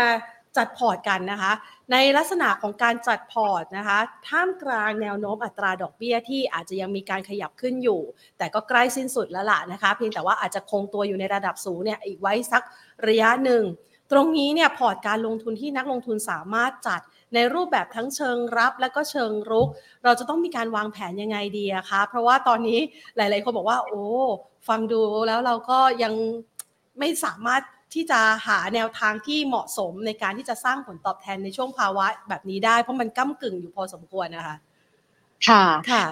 [0.56, 1.52] จัดพอร์ตกันนะคะ
[1.92, 8.00] ในลักษณะของการจัดพอร์ตนะคะ ท่ามกลางแนวโน้มอัตราดอกเบี้ยที่อาจจะยังมีการขยับขึ้นอยู่
[8.38, 12.62] แต่ก็ใกล้สิ้นสุดแล้วล่ะนะคะ เพียงแต่ว่าอาจจะคงตัวอยู่ในระดับสูงเนี่ยอีกไว้สัก
[13.08, 13.62] ระยะหนึ่ง
[14.12, 17.00] ตรงนี้เนี่ยพอร์ตการลงทุนที่นักลงทุนสามารถจัด
[17.34, 19.68] ในรูปแบบทั้งเชิงรับและก็เชิงรุก
[20.04, 22.78] เราจะต้องมีการวางแผนยังไงดีอะคะ เพราะว่าตอนนี้
[23.16, 24.04] หลาย ๆ คนบอกว่า โอ้
[24.68, 26.14] ฟังดูแล้วเราก็ยัง
[26.98, 27.62] ไม่สามารถ
[27.94, 34.56] ที่จะหาแนวทางที่เหมาะสมในการที่จะสร้างผลตอบแทนในช่วงภาวะแบบนี้ได้ เพราะมันก้ากึ่งอยู่พอสมควรนะคะ
[35.48, 35.64] ค่ะ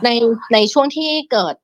[0.04, 0.10] ใน
[0.54, 1.54] ในช่วงที่เกิด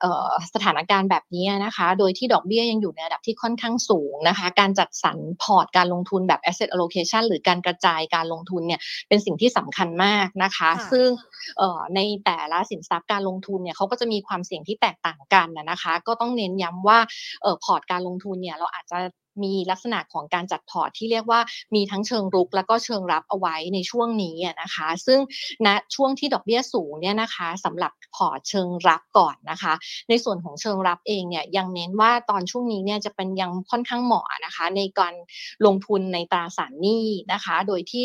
[0.53, 11.07] สถานการณ์แบบนี้นะคะ โดยที่ดอกเบี้ยยังอยู่ในระดับที่ค่อนข้างสูงนะคะ การจัดสรรพอร์ตการลงทุนแบบ asset allocation หรือการกระจายการลงทุนเนี่ยเป็นสิ่งที่สำคัญมากนะคะ ซึ่ง
[11.95, 16.99] ในแต่ละสินทรัพย์การลงทุนเนี่ยเขาก็จะมีความเสี่ยงที่แตกต่างกันนะคะ ก็ต้องเน้นย้ำว่า
[17.63, 18.99] พอร์ตการลงทุนเนี่ยเราอาจจะ
[19.43, 21.39] มีลักษณะของการจัดพอร์ตที่เรียกว่า
[21.75, 25.19] มีทั้งเชิงรุก แล้วก็เชิงรับเอาไว้ในช่วงนี้นะคะ ซึ่ง
[25.65, 29.73] ณนะช่วงที่ดอกเบี้ยสูงเนี่ยนะคะสำหรับพอร์ตเชิงรับก่อนนะคะ
[30.09, 35.13] ในส่วนของเชิงรับเองเนี่ยยังเน้นว่าตอนช่วงนี้เนี่ยจะเป็นยังค่อนข้างเหมาะนะคะ ในการ
[35.65, 38.03] ลงทุนในตราสารหนี้นะคะ โดยที่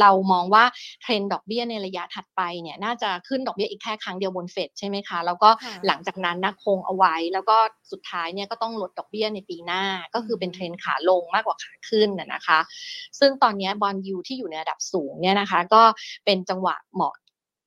[0.00, 0.64] เรามองว่า
[1.02, 5.50] เทรนด์ดอกเบี้ยในระยะถัดไปเนี่ยน่าจะขึ้นดอกเบี้ยอีกแค่ครั้งเดียวบนเฟดใช่ไหมคะ แล้วก็
[5.86, 7.56] หลังจากนั้นนะคงเอาไว้ แล้วก็
[7.92, 9.82] สุดท้ายเนี่ยก็ต้องลดดอกเบี้ยในปีหน้า
[10.14, 12.58] ก็คือเป็นเทรนด์ขาลงมากกว่าขาขึ้นนะคะ
[13.18, 15.82] ซึ่งตอนนี้ bond yield ที่อยู่ในระดับสูงเนี่ยนะคะ ก็
[16.24, 17.14] เป็นจังหวะเหมาะ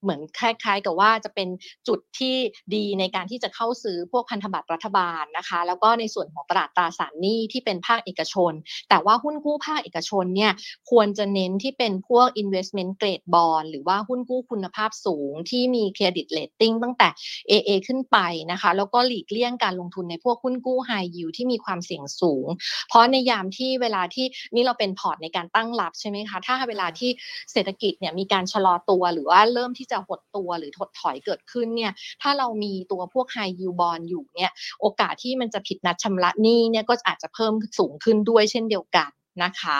[0.04, 1.50] เหมือนคล้ายๆ กับว่าจะเป็น
[1.88, 2.36] จุดที่
[2.76, 8.54] ดีในการที่จะเข้าซื้อพวกพันธบัตรรัฐบาลนะคะ แล้วก็ในส่วนของตลาดตราสารหนี้ที่เป็นภาคเอกชน
[8.90, 10.52] แต่ว่าหุ้นกู้ภาคเอกชนเนี่ย
[10.92, 17.10] ควรจะเน้นที่เป็นพวก investment grade bond หรือว่าหุ้นกู้คุณภาพสูงที่มี credit rating ตั้งแต่
[17.50, 18.18] AA ขึ้นไป
[18.52, 22.48] นะคะ แล้วก็หลีกเลี่ยงการลงทุนในพวกหุ้นกู้ high yield ที่มีความเสี่ยงสูง
[22.90, 27.10] เพราะในยามที่เวลาที่นี่เราเป็นพอร์ตในการตั้งรับใช่ไหมคะถ้าเวลาที่
[27.52, 39.10] เศรษฐกิจเนี่ยมีการชะลอตัวหรือว่าเริ่มที่จะหดตัวหรือถดถอยเกิดขึ้นเนี่ยถ้าเรามีตัวพวก high yield bond อยู่เนี่ยโอกาสที่มันจะผิดนัดชำระหนี้เนี่ยก็อาจจะเพิ่มสูงขึ้นด้วยเช่นเดียวกัน
[39.44, 39.78] นะคะ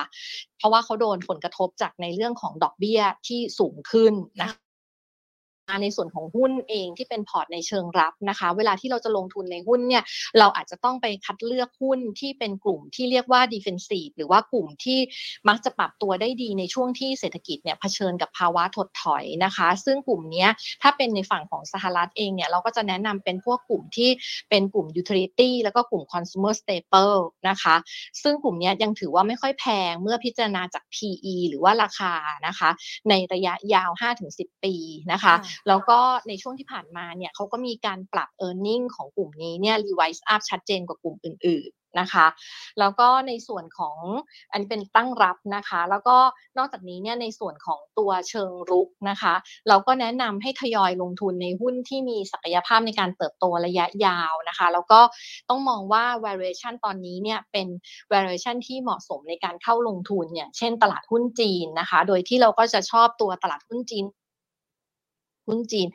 [0.58, 4.67] เพราะว่าเขาโดนผลกระทบจากในเรื่องของดอกเบี้ยที่สูงขึ้นนะคะ
[5.82, 10.04] ในส่วนของหุ้นเองที่เป็นพอร์ตในเชิงรับนะคะ เวลาที่เราจะลงทุนในหุ้นเนี่ย
[10.40, 15.00] เราอาจจะต้องไปคัดเลือกหุ้นที่เป็นกลุ่มที่เรียกว่า defensive หรือว่ากลุ่มที่
[15.50, 20.48] มักจะปรับตัวได้ดีในช่วงที่เศรษฐกิจเนี่ยเผชิญกับภาวะถดถอยนะคะ ซึ่งกลุ่มนี้
[20.82, 24.10] ถ้าเป็นในฝั่งของสหรัฐเองเนี่ยเราก็จะแนะนำเป็นพวกกลุ่มที่
[24.50, 27.18] เป็นกลุ่ม utility แล้วก็กลุ่ม consumer staple
[27.50, 27.76] นะคะ
[28.24, 32.14] ซึ่งกลุ่มนี้ยังถือว่าไม่ค่อยแพงเมื่อพิจารณาจาก PE หรือว่าราคา
[32.48, 32.70] นะคะ
[33.10, 33.90] ในระยะยาว
[34.28, 34.76] 5-10 ปี
[35.12, 35.34] นะคะ
[35.68, 42.28] แล้วก็ในช่วงที่ผ่านมาเนี่ยเขาก็มีการปรับ e a r n i n g ของกลุ่มนี้เนี่ย revise up ชัดเจนกว่ากลุ่มอื่นๆนะคะ
[42.80, 43.98] แล้วก็ในส่วนของ
[44.52, 46.18] อันนี้เป็นตั้งรับนะคะ แล้วก็
[46.58, 49.34] นอกจากนี้เนี่ยในส่วนของตัวเชิงรุกนะคะ
[49.70, 55.00] เราก็แนะนำให้ทยอยลงทุนในหุ้นที่มีศักยภาพในการเติบโตระยะยาวนะคะ แล้วก็
[55.50, 57.68] ต้องมองว่า valuation ตอนนี้เนี่ยเป็น
[58.12, 64.06] valuation ที่เหมาะสมในการเข้าลงทุนเนี่ยเช่นตลาดหุ้นจีนนะคะ โดยที่เราก็จะชอบตัวตลาดหุ้นจีน
[65.48, 65.88] หุ้นจีน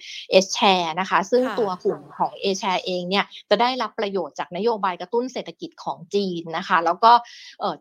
[0.44, 7.12] S share นะคะ ซึ่งตัวกลุ่มของ A share เองเนี่ยจะได้รับประโยชน์จากนโยบายกระตุ้นเศรษฐกิจของจีนนะคะ แล้วก็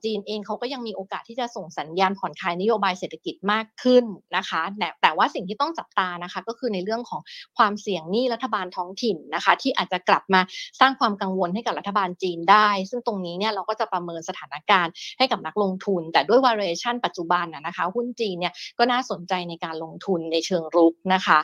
[0.04, 4.06] จีนเองเขาก็ยังมีโอกาสที่จะส่งสัญญาณผ่อนคลายนโยบายเศรษฐกิจมากขึ้น
[4.38, 7.22] นะคะแต่แต่ว่าสิ่งที่ต้องจับตานะคะก็คือในเรื่องของ
[7.58, 10.42] ความเสี่ยงหนี้รัฐบาลท้องถิ่นนะคะ ที่อาจจะกลับมา
[10.80, 21.40] สร้างความกังวลให้กับรัฐบาลจีนได้ ซึ่งตรงนี้เนี่ยเราก็จะประเมินสถานการณ์ให้กับนักลงทุน แต่ด้วย valuation ปัจจุบันนะคะหุ้นจีนเนี่ยก็น่าสนใจในการลงทุนในเชิงรุกนะคะ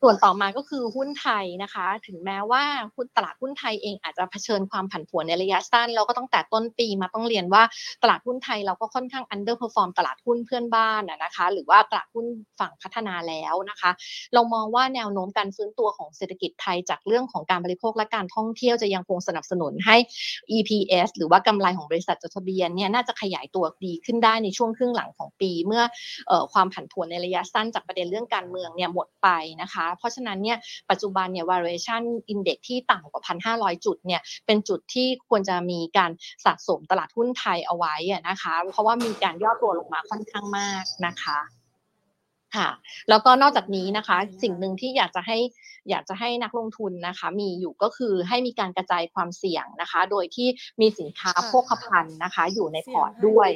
[0.00, 2.62] ส่วนต่อมาก็คือหุ้นไทยนะคะ ถึงแม้ว่า
[2.94, 7.62] หุ้นตลาดหุ้นไทยเองอาจจะเผชิญความผันผวนในระยะสั้นเราก็ต้องแต่ต้นปีมาต้องเรียนว่า
[8.02, 12.26] ตลาดหุ้นไทยเราก็ค่อนข้าง underperform ตลาดหุ้นเพื่อนบ้านนะคะ หรือว่าตลาดหุ้น
[12.60, 13.90] ฝั่งพัฒนาแล้วนะคะ
[14.34, 19.96] เรามองว่าแนวโน้มการฟื้นตัวของเศรษฐกิจไทยจากเรื่องของการบริโภคและการท่องเที่ยวจะยังคงสนับสนุนให้
[20.56, 25.82] EPS หรือว่ากำไรของบริษัทจดทะเบียนเนี่ยน่าจะขยายตัวดีขึ้นได้ในช่วงครึ่งหลังของปี เมื่อ
[26.52, 29.28] ความผันผวนในระยะสั้นจากประเด็นเรื่องการเมืองเนี่ยหมดไป
[29.62, 30.58] นะคะ เพราะฉะนั้นเนี่ย
[30.90, 32.02] ปัจจุบันเนี่ย valuation
[32.32, 33.22] index ที่ต่ำกว่า
[33.54, 36.10] 1,500 จุดเนี่ยเป็นจุดที่ควรจะมีการ
[36.44, 37.94] สะสมตลาดหุ้นไทยเอาไว้
[38.28, 41.38] นะคะ เพราะว่ามีการย่อตัวลงมาค่อนข้างมากนะคะ
[42.56, 42.70] ค่ะ
[43.08, 45.38] แล้วก็นอกจากนี้นะคะ สิ่งหนึ่งที่อยากจะให้
[45.90, 50.48] อยากจะให้นักลงทุนนะคะ มีอยู่ก็คือให้มีการกระจายความเสี่ยงนะคะ โดยที่
[50.80, 53.48] มีสินค้าโภคภัณฑ์นะคะ อยู่ในพอร์ตด้วย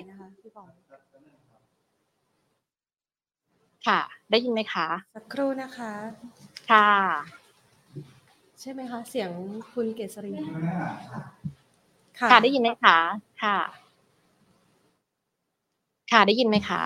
[3.87, 5.93] ค่ะ ได้ยินไหมคะสักครู่นะคะ
[6.71, 6.91] ค่ะ
[8.61, 9.31] ใช่ไหมคะ เสียง
[9.73, 10.35] คุณเกษรี
[12.19, 12.97] ค่ะ ได้ยินไหมคะ
[13.43, 13.57] ค่ะ
[16.13, 16.83] ค่ะ ได้ยินไหมคะ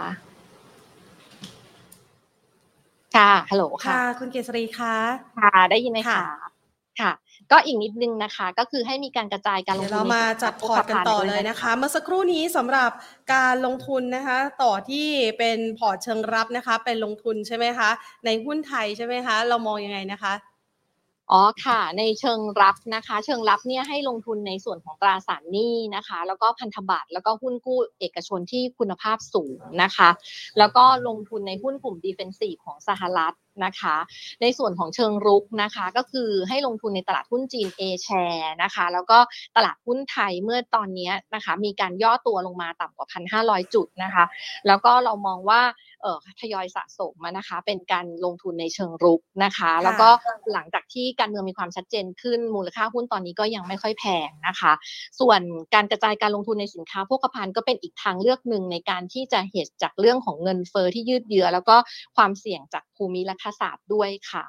[3.16, 4.94] ค่ะ ฮัลโหลค่ะ คุณเกษรีคะ
[5.40, 6.20] ค่ะ ได้ยินไหมคะ
[7.00, 7.10] ค่ะ
[7.52, 12.90] ก็อีกนิดนึงนะคะ ก็คือให้มีการกระจายการลงทุนเรามาจัดพอร์ตกันต่อเลยนะคะ เมื่อสักครู่นี้สำหรับ
[13.34, 15.08] การลงทุนนะคะ ต่อที่
[15.38, 17.90] เป็นพอร์ตเชิงรับนะคะ เป็นลงทุนใช่ไหมคะ
[18.24, 20.34] ในหุ้นไทยใช่ไหมคะ เรามองยังไงนะคะ
[21.32, 30.08] อ๋อค่ะในเชิงรับนะคะ เชิงรับเนี่ยให้ลงทุนในส่วนของตราสารหนี้นะคะ แล้วก็พันธบัตรแล้วก็หุ้นกู้เอกชนที่คุณภาพสูงนะคะ
[30.58, 33.96] แล้วก็ลงทุนในหุ้นกลุ่ม defensive ของสหรัฐ นะคะ
[34.42, 39.18] ในส่วนของเชิงรุกนะคะ ก็คือให้ลงทุนในตลาดหุ้นจีน A share นะคะ แล้วก็
[39.56, 43.08] ตลาดหุ้นไทยเมื่อตอนนี้นะคะ มีการย่อตัวลงมาต่ำกว่า
[43.42, 44.24] 1,500 จุดนะคะ
[44.66, 45.60] แล้วก็เรามองว่า
[46.40, 50.08] ทยอยสะสมนะคะ เป็นการลงทุนในเชิงรุกนะคะ แล้วก็
[50.52, 54.72] หลังจากที่การเมืองมีความชัดเจนขึ้นมูลค่าหุ้นตอนนี้ก็ยังไม่ค่อยแพงนะคะ
[55.20, 55.40] ส่วน
[55.74, 61.76] การกระจายการลงทุนในสินค้าโภคภัณฑ์ก็เป็นอีกทางเลือกหนึ่งในการที่จะเหตุจากเรื่องของเงินเฟอ้อที่ยืดเยื้อแล้วก็
[62.16, 64.44] ความเสี่ยงจากภูมิรัฐศาสตร์ด้วยค่ะ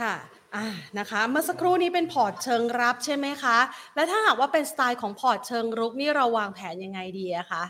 [0.00, 0.14] ค่ะ
[0.56, 0.66] อ่า
[0.98, 3.58] นะคะ เมื่อสักครู่นี้เป็นพอร์ตเชิงรับใช่ไหมคะ
[3.94, 7.62] และถ้าหากว่าเป็นสไตล์ของพอร์ตเชิงรุกนี่เราวางแผนยังไงดีอะคะ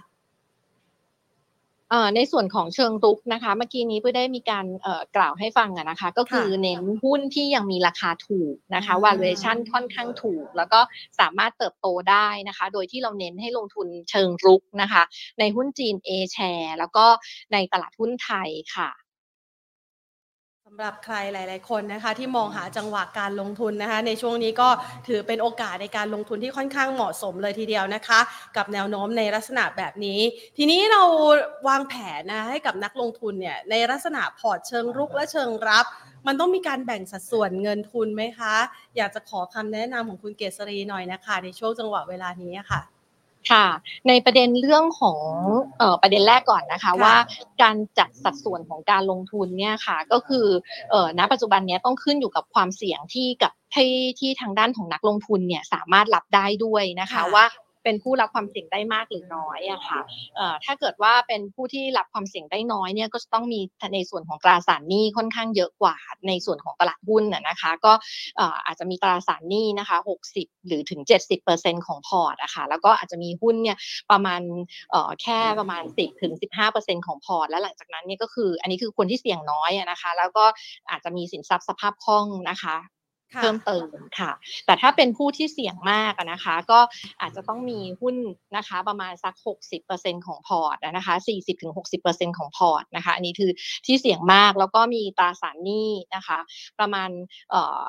[2.17, 4.67] ในส่วนของเชิงรุกนะคะเมื่อกี้นี้เพื่อได้มีการ
[5.17, 10.81] กล่าวให้ฟังนะคะ ก็คือเน้นหุ้นที่ยังมีราคาถูกนะคะ valuation ค่อนข้างถูก แล้วก็
[11.21, 15.03] สามารถเติบโตได้นะคะ โดยที่เราเน้นให้ลงทุนเชิงรุกนะคะ
[15.41, 17.07] ในหุ้นจีน A share แล้วก็
[17.53, 18.91] ในตลาดหุ้นไทยค่ะ
[20.69, 24.69] สำหรับใครหลาย ๆ คนนะคะ ที่มองหาจังหวะการลงทุนนะคะ ในช่วงนี้ก็
[25.09, 28.21] ถือเป็นโอกาสในการลงทุนที่ค่อนข้างเหมาะสมเลยทีเดียวนะคะ
[28.57, 30.21] กับแนวโน้มในลักษณะแบบนี้
[30.57, 31.03] ทีนี้เรา
[31.69, 35.87] วางแผนนะให้กับนักลงทุนเนี่ยในลักษณะพอร์ตเชิงรุกและเชิงรับ
[36.27, 38.55] มันต้องมีการแบ่งสัดส่วนเงินทุนไหมคะ
[38.97, 42.96] อยากจะขอคำแนะนำของคุณเกษรีหน่อยนะคะ ในช่วงจังหวะเวลานี้ค่ะ
[43.51, 43.67] ค่ะ
[44.09, 45.21] ในประเด็นเรื่องของ
[45.79, 47.15] เอ่อประเด็นแรกก่อนนะคะว่า
[47.63, 50.47] การจัดสัดส่วนของการลงทุนเนี่ยค่ะก็คือ
[50.91, 57.45] เอ่อณปัจจุบันนี้ต้องขึ้นอยู่กับความเสี่ยงที่กับที่ที่ทางด้านของนักลงทุนเนี่ยสามารถรับได้ด้วยนะคะว่า
[57.87, 60.01] เป็นผู้รับความเสี่ยงได้มากหรือน้อยอะค่ะ
[60.65, 63.61] ถ้าเกิดว่าเป็นผู้ที่รับความเสี่ยงได้น้อยเนี่ยก็จะต้องมี
[63.95, 65.97] ในส่วนของตราสารหนี้ค่อนข้างเยอะกว่า
[66.29, 67.93] ในส่วนของตลาดหุ้นนะคะ ก็
[68.67, 69.97] อาจจะมีตราสารหนี้นะคะ
[70.33, 71.01] 60 หรือถึง
[71.45, 73.77] 70%ของพอร์ตอะค่ะแล้วก็อาจจะมีหุ้นเนี่ย
[74.11, 74.41] ประมาณ
[75.23, 76.33] แค่ประมาณ 10ถึง
[76.71, 80.45] 15%ของพอร์ตแล้วหลังจากนั้นเนี่ยก็คืออันนี้คือคนที่เสี่ยงน้อยนะคะ แล้วก็
[80.91, 82.77] อาจจะมีสินทรัพย์สภาพคล่องนะคะ
[83.35, 83.87] เพิ่มเติม
[84.19, 84.33] ค่ะ
[84.67, 86.81] แต่ถ้าเป็นผู้ที่เสี่ยงมากนะคะ ก็
[87.21, 88.17] อาจจะต้องมีหุ้น
[88.57, 89.35] นะคะประมาณสัก
[89.81, 91.15] 60%ของพอร์ตนะคะ
[91.77, 93.51] 40-60%ของพอร์ตนะคะ อันนี้คือ
[93.87, 96.39] ที่เสี่ยงมากแล้วก็มีตราสารหนี้นะคะ
[96.81, 97.11] ประมาณ
[97.51, 97.83] เอ่อ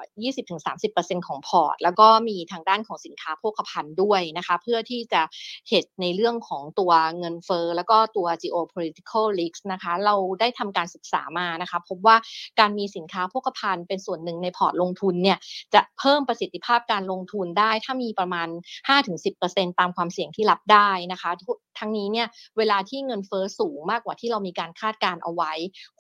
[0.58, 5.22] 20-30%ของพอร์ต แล้วก็มีทางด้านของสินค้าโภคภัณฑ์ด้วยนะคะ เพื่อที่จะ
[5.70, 12.16] เหตุในเรื่องของตัวเงินเฟ้อแล้วก็ตัว geopolitical risk นะคะ เราได้ทำการศึกษามานะคะ พบว่า
[12.60, 15.42] การมีสินค้าโภคภัณฑ์เป็นส่วนหนึ่งในพอร์ตลงทุนเนี่ย
[15.74, 18.48] จะเพิ่มประสิทธิภาพการลงทุนได้ ถ้ามีประมาณ
[19.14, 21.32] 5-10%ตามความเสี่ยงที่รับได้นะคะ
[21.80, 25.52] ทั้งนี้เนี่ยเวลาที่เงินเฟอ้อสูงมากกว่าที่เรามีการคาดการเอาไว้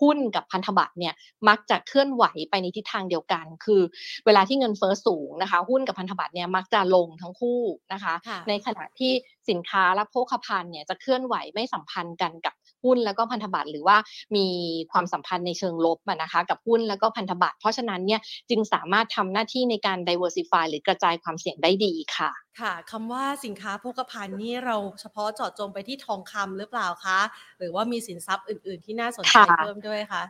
[0.01, 1.13] หุ้นกับพันธบัตรเนี่ย
[1.47, 3.81] มักจะเคลื่อนไหวไปในทิศทางเดียวกัน คือ
[4.25, 7.61] เวลาที่เงินเฟอ้อสูงนะคะ หุ้นกับพันธบัตรเนี่ยมักจะลงทั้งคู่
[7.93, 8.13] นะคะ
[8.49, 9.11] ในขณะที่
[9.49, 13.97] สินค้าและโภคภัณฑ์เนี่ยจะเคลื่อนไหวไม่สัมพันธ์กันกับ หุ้นแล้วก็พันธบัตรหรือว่า
[14.35, 14.47] มี
[14.91, 27.19] ความสัมพันธ์ในเชิงลบนะคะกับหุ้นแล้วก็พันธบัตรเพราะฉะนั้นเนี่ยจึงสามารถทำหน้าที่ในการ diversify หรือกระจายความเสี่ยงได้ดีค่ะ ค่ะคำว่าสินค้าโภคภัณฑ์นี่เราเฉพาะเจาะจงไปที่ทองคำหรือเปล่าคะ
[27.59, 30.23] หรือว่ามีสินทรัพย์อื่น ๆ ที่น่าสนใจเพิ่มด้วยคะ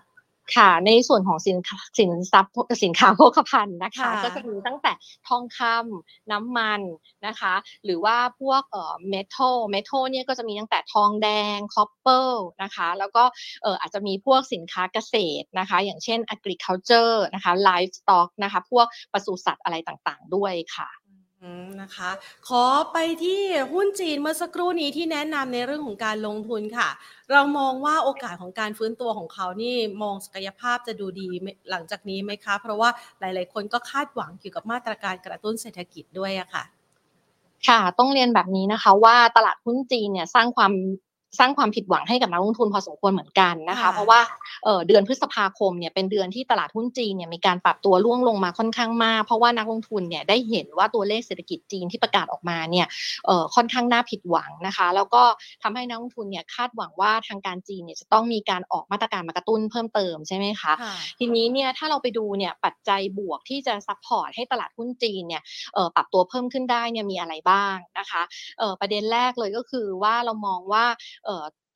[0.56, 1.58] ค่ะในส่วนของสิน
[1.98, 4.92] สินทรัพย์สินค้าโภคภัณฑ์นะคะ ก็จะมีตั้งแต่
[5.28, 6.82] ทองคำน้ำมัน
[7.28, 7.54] นะคะ
[7.86, 13.24] หรือว่าพวกเอ่อ metal metal เนี่ยก็จะมีตั้งแต่ทองแดง copper นะคะ แล้วก็
[13.64, 20.90] เอ่ออาจจะมีพวกสินค้าเกษตรนะคะ อย่างเช่น agriculture นะคะ livestock นะคะ พวกปศุสัตว์อะไรต่างๆ ด้วยค่ะ
[21.82, 22.12] นะคะ
[22.48, 23.42] ขอไปที่
[23.74, 26.90] หุ้นจีนเมื่อสักครู่นี้ที่แนะนำในเรื่องของการลงทุนค่ะ
[27.32, 31.28] เรามองว่าโอกาสของการฟื้นตัวของเขานี่มองศักยภาพจะดูดี
[31.72, 36.64] หลังจากนี้ไหมคะ เพราะว่าหลาย ๆ คนก็คาดหวังเกี่ยวกับมาตรการกระตุ้นเศรษฐกิจด้วยอะค่ะ
[37.68, 40.74] ค่ะ ต้องเรียนแบบนี้นะคะว่าตลาดหุ้นจีนเนี่ยสร้างความ
[41.40, 44.20] สร้างความผิดหวังให้กับนักลงทุนพอสมควรเหมือนกันนะคะ เพราะว่า
[44.88, 52.88] เดือนพฤษภาคมเนี่ยเป็นเดือนที่ตลาดหุ้นจีนเนี่ยมีการปรับตัวร่วงลงมาค่อนข้างมากเพราะว่านักลงทุนเนี่ยได้เห็นว่าตัวเลขเศรษฐกิจจีนที่ประกาศออกมาเนี่ย
[53.56, 55.24] ค่อนข้างน่าผิดหวังนะคะ แล้วก็
[55.64, 60.74] ทำให้นักลงทุนเนี่ยคาดหวังว่าทางการจีนเนี่ยจะต้องมีการออกมาตรการมากระตุ้นเพิ่มเติมใช่ไหมคะ
[61.20, 65.42] ทีนี้เนี่ยถ้าเราไปดูเนี่ยปัจจัยบวกที่จะ support ให้ตลาดหุ้นจีนเนี่ย
[65.96, 68.22] ปรับตัวเพิ่มขึ้นได้เนี่ยมีอะไรบ้างนะคะ
[68.80, 70.86] ประเด็นแรกเลยก็คือว่าเรามองว่า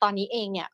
[0.02, 0.68] ตอนนี้เองเนี่ย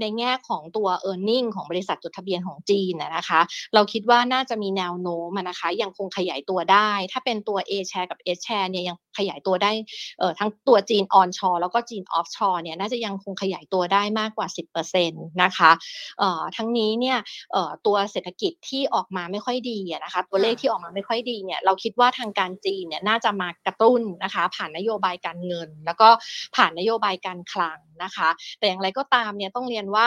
[0.00, 3.40] ในแง่ของตัว e a r n i n g ของบริษัทจดทะเบียนของจีนนะคะ
[3.74, 9.72] เราคิดว่าน่าจะมีแนวโน้มนะคะ ยังคงขยายตัวได้ ถ้าเป็นตัว A share กับ S share เนี่ยยังขยายตัวได้
[10.18, 14.46] เอ่อทั้งตัวจีน on shore แล้วก็จีน off shore เนี่ยน่าจะยังคงขยายตัวได้มากกว่า
[14.90, 15.70] 10%นะคะ
[16.18, 17.18] เอ่อทั้งนี้เนี่ย
[17.52, 26.08] เอ่อตัวเศรษฐกิจที่ออกมาไม่ค่อยดีนะคะตัวเลขที่ออกมาไม่ค่อยดีเนี่ยเราคิดว่าทางการจีนเนี่ยน่าจะมากระตุ้นนะคะ ผ่านนโยบายการเงิน แล้วก็
[26.56, 28.28] ผ่านนโยบายการคลังนะคะ
[28.58, 30.06] แต่อย่างไรก็ตามเนี่ยต้องเรียนว่า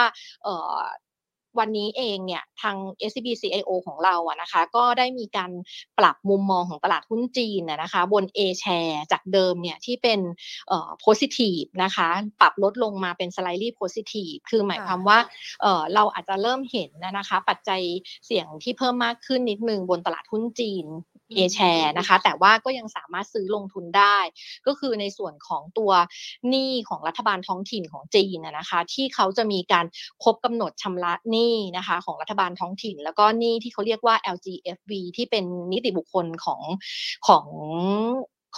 [1.62, 2.76] วันนี้เองเนี่ยทาง
[3.10, 5.52] SCB CIO ของเราอะนะคะ ก็ได้มีการ
[6.00, 10.20] ปรับมุมมองของตลาดหุ้นจีนนะคะ บน A share จากเดิมเนี่ยที่เป็น
[10.68, 12.08] เอ่อ positive นะคะ
[12.42, 15.20] ปรับลดลงมาเป็น slightly positive คือหมายความว่า
[15.62, 17.82] เอ่อเราอาจจะเริ่มเห็นนะคะ ปัจจัย
[18.26, 20.86] เสี่ยงที่เพิ่มมากขึ้นนิดนึงบนตลาดหุ้นจีน
[21.34, 24.18] A share นะคะ แต่ว่าก็ยังสามารถซื้อลงทุนได้
[24.68, 25.92] ก็คือในส่วนของตัว
[26.50, 29.86] หนี้ของรัฐบาลท้องถิ่นของจีนนะคะ ที่เขาจะมีการ
[30.24, 36.62] ครบกำหนดชำระหนี้นะคะของรัฐบาลท้องถิ่น แล้วก็หนี้ที่เขาเรียกว่า LGFV ที่เป็นนิติบุคคลของ
[37.28, 37.46] ของ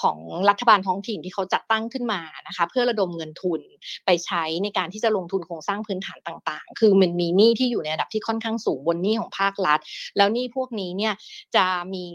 [0.01, 0.17] ของ
[0.49, 3.61] รัฐบาลท้องถิ่นที่เขาจัดตั้งขึ้นมานะคะเพื่อระดมเงินทุน
[4.05, 9.79] ไปใช้ในการที่จะลงทุนโครงสร้างพื้นฐานต่าง ๆ คือมันมีหนี้ที่อยู่ในระดับที่ค่อนข้างสูงบนหนี้ของภาครัฐ
[10.17, 11.13] แล้วหนี้พวกนี้เนี่ย
[11.55, 12.05] จะมี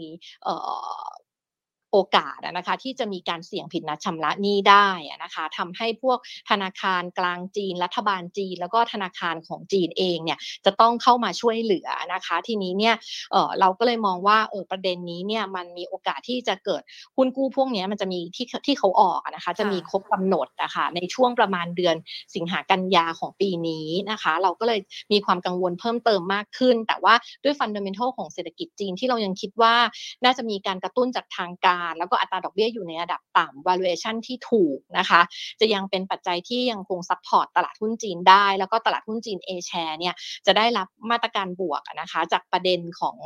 [1.93, 4.87] โอกาสนะคะที่จะมีการเสี่ยงผิดนัดชำระหนี้ได้
[5.23, 6.17] นะคะทำให้พวก
[6.49, 12.95] ธนาคารกลางจีน รัฐบาลจีน แล้วก็ธนาคารของจีนเองเนี่ยจะต้องเข้ามาช่วยเหลือนะคะทีนี้เนี่ย
[13.31, 16.81] เออเราก็เลยมองว่าเออประเด็นนี้เนี่ยมันมีโอกาสที่จะเกิด
[17.17, 21.95] หุ้นกู้พวกนี้มันจะมีที่ที่เขาออกนะคะจะมีครบกำหนดนะคะในช่วงประมาณเดือน
[22.35, 24.79] สิงหากันยาของปีนี้นะคะ เราก็เลย
[25.11, 27.13] มีความกังวลเพิ่มเติมมากขึ้น แต่ว่า
[27.43, 29.75] ด้วย fundamental ของเศรษฐกิจจีนที่เรายังคิดว่า
[30.23, 35.21] น่าจะมีการกระตุ้นจากทางการแล้วก็อัตราดอกเบี้ยอยู่ในระดับต่ำ valuation ที่ถูกนะคะ
[35.59, 40.15] จะยังเป็นปัจจัยที่ยังคง support ตลาดหุ้นจีนได้ แล้วก็ตลาดหุ้นจีน A share เนี่ย
[40.45, 43.17] จะได้รับมาตรการบวกนะคะ จากประเด็นของ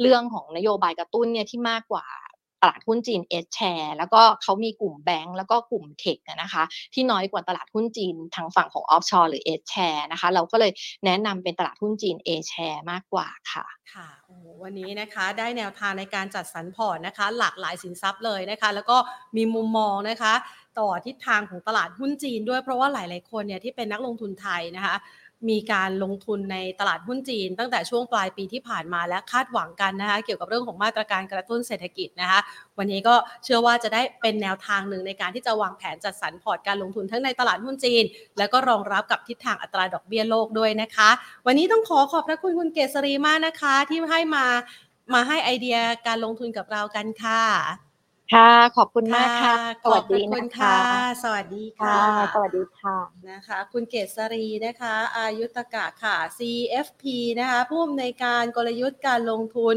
[0.00, 2.06] เรื่องของนโยบายกระตุ้นเนี่ยที่มากกว่า
[2.64, 6.62] ตลาดหุ้นจีน H share แล้วก็เขามีกลุ่มแบงก์แล้วก็กลุ่ม tech นะคะ
[6.94, 10.72] ที่น้อยกว่าตลาดหุ้นจีนทางฝั่งของ offshore หรือ S share นะคะเราก็เลย
[11.04, 14.08] แนะนำเป็นตลาดหุ้นจีน A share มากกว่าค่ะค่ะ
[14.62, 18.96] วันนี้นะคะได้แนวทางในการจัดสรรพอร์ตนะคะ หลากหลายสินทรัพย์เลยนะคะ แล้วก็
[19.36, 20.34] มีมุมมองนะคะ
[20.78, 24.94] ต่อทิศทางของตลาดหุ้นจีนด้วยเพราะว่าหลาย ๆ คนเนี่ยที่เป็นนักลงทุนไทยนะคะ
[25.48, 32.40] มีการลงทุนในตลาดหุ้นจีน ตั้งแต่ช่วงปลายปีที่ผ่านมาและคาดหวังกันนะคะเกี่ยวกับเรื่องของมาตรการกระตุ้นเศรษฐกิจนะคะ
[32.78, 33.14] วันนี้ก็
[33.44, 38.04] เชื่อว่าจะได้เป็นแนวทางหนึ่งในการที่จะวางแผนจัดสรรพอร์ตการลงทุนทั้งในตลาดหุ้นจีน
[38.38, 41.10] แล้วก็รองรับกับทิศทางอัตราดอกเบี้ยโลกด้วยนะคะ
[41.46, 44.46] วันนี้ต้องขอขอบพระคุณคุณเกษรีมากนะคะ ที่ให้มา
[45.14, 47.93] มาให้ไอเดียการลงทุนกับเรากันค่ะ
[48.32, 49.54] ค่ะ ขอบคุณมากค่ะ
[49.84, 50.78] ขอบคุณค่ะ
[51.22, 51.98] สวัสดีค่ะ
[52.34, 52.98] สวัสดีค่ะ
[53.30, 57.02] นะคะ คุณเกษรีนะคะ อายุตกะค่ะ CFP
[57.40, 59.76] นะคะผู้อำนวยการกลยุทธ์การลงทุน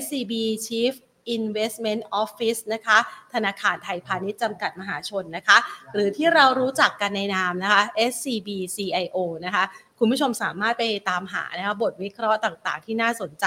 [0.00, 0.32] SCB
[0.66, 0.94] Chief
[1.36, 2.98] Investment Office นะคะ
[3.34, 5.56] ธนาคารไทยพาณิชย์จำกัดมหาชนนะคะ
[5.92, 7.82] หรือที่เรารู้จักกันในนามนะคะ
[8.12, 9.64] SCB CIO นะคะ
[9.98, 13.46] คุณผู้ชมสามารถไปตามหานะคะบทวิเคราะห์ต่างๆ ที่น่าสนใจ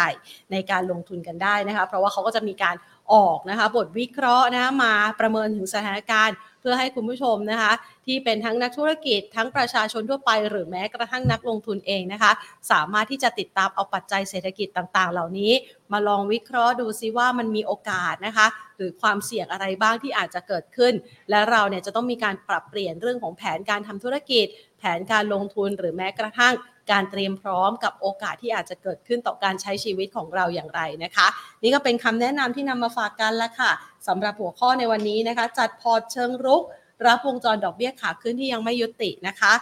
[0.51, 2.75] ในการลงทุนกันได้นะคะ เพราะว่าเขาก็จะมีการ
[3.13, 7.73] ออกนะคะบทวิเคราะห์นะมาประเมินถึงสถานการณ์ เพื่อให้คุณผู้ชมนะคะ
[8.05, 12.31] ที่เป็นทั้งนักธุรกิจทั้งประชาชนทั่วไป หรือแม้กระทั่งนักลงทุนเองนะคะ
[12.71, 15.51] สามารถที่จะติดตามเอาปัจจัยเศรษฐกิจต่างๆ เหล่านี้
[15.91, 18.47] มาลองวิเคราะห์ดูซิว่ามันมีโอกาสนะคะ
[18.77, 20.93] หรือความเสี่ยงอะไรบ้างที่อาจจะเกิดขึ้น
[21.29, 24.45] และเราเนี่ยจะต้องมีการปรับเปลี่ยนเรื่องของแผนการทำธุรกิจ
[24.79, 26.53] แผนการลงทุนหรือแม้กระทั่ง
[26.91, 31.27] การเตรียมพร้อมกับโอกาสที่อาจจะเกิดขึ้นต่อการใช้ชีวิตของเราอย่างไรนะคะ
[31.63, 33.71] นี่ก็เป็นคำแนะนำที่นำมาฝากกันแล้วค่ะ
[34.07, 36.63] สำหรับหัวข้อในวันนี้นะคะ จัดพอร์ตเชิงรุก
[37.07, 39.53] รับวงจรดอกเบี้ยขาขึ้นที่ยังไม่ยุตินะคะ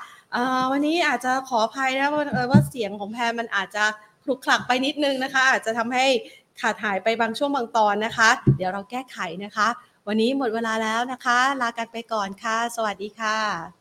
[0.71, 2.07] วันนี้อาจจะขออภัยนะ
[2.51, 3.83] ว่าเสียงของแพรมันอาจจะ
[4.23, 6.05] คลุกคลักไปนิดนึงนะคะ อาจจะทำให้
[6.61, 9.67] ขาดหายไปบางช่วงบางตอนนะคะ เดี๋ยวเราแก้ไขนะคะ
[10.07, 13.75] วันนี้หมดเวลาแล้วนะคะ ลากันไปก่อนค่ะ สวัสดีค่ะ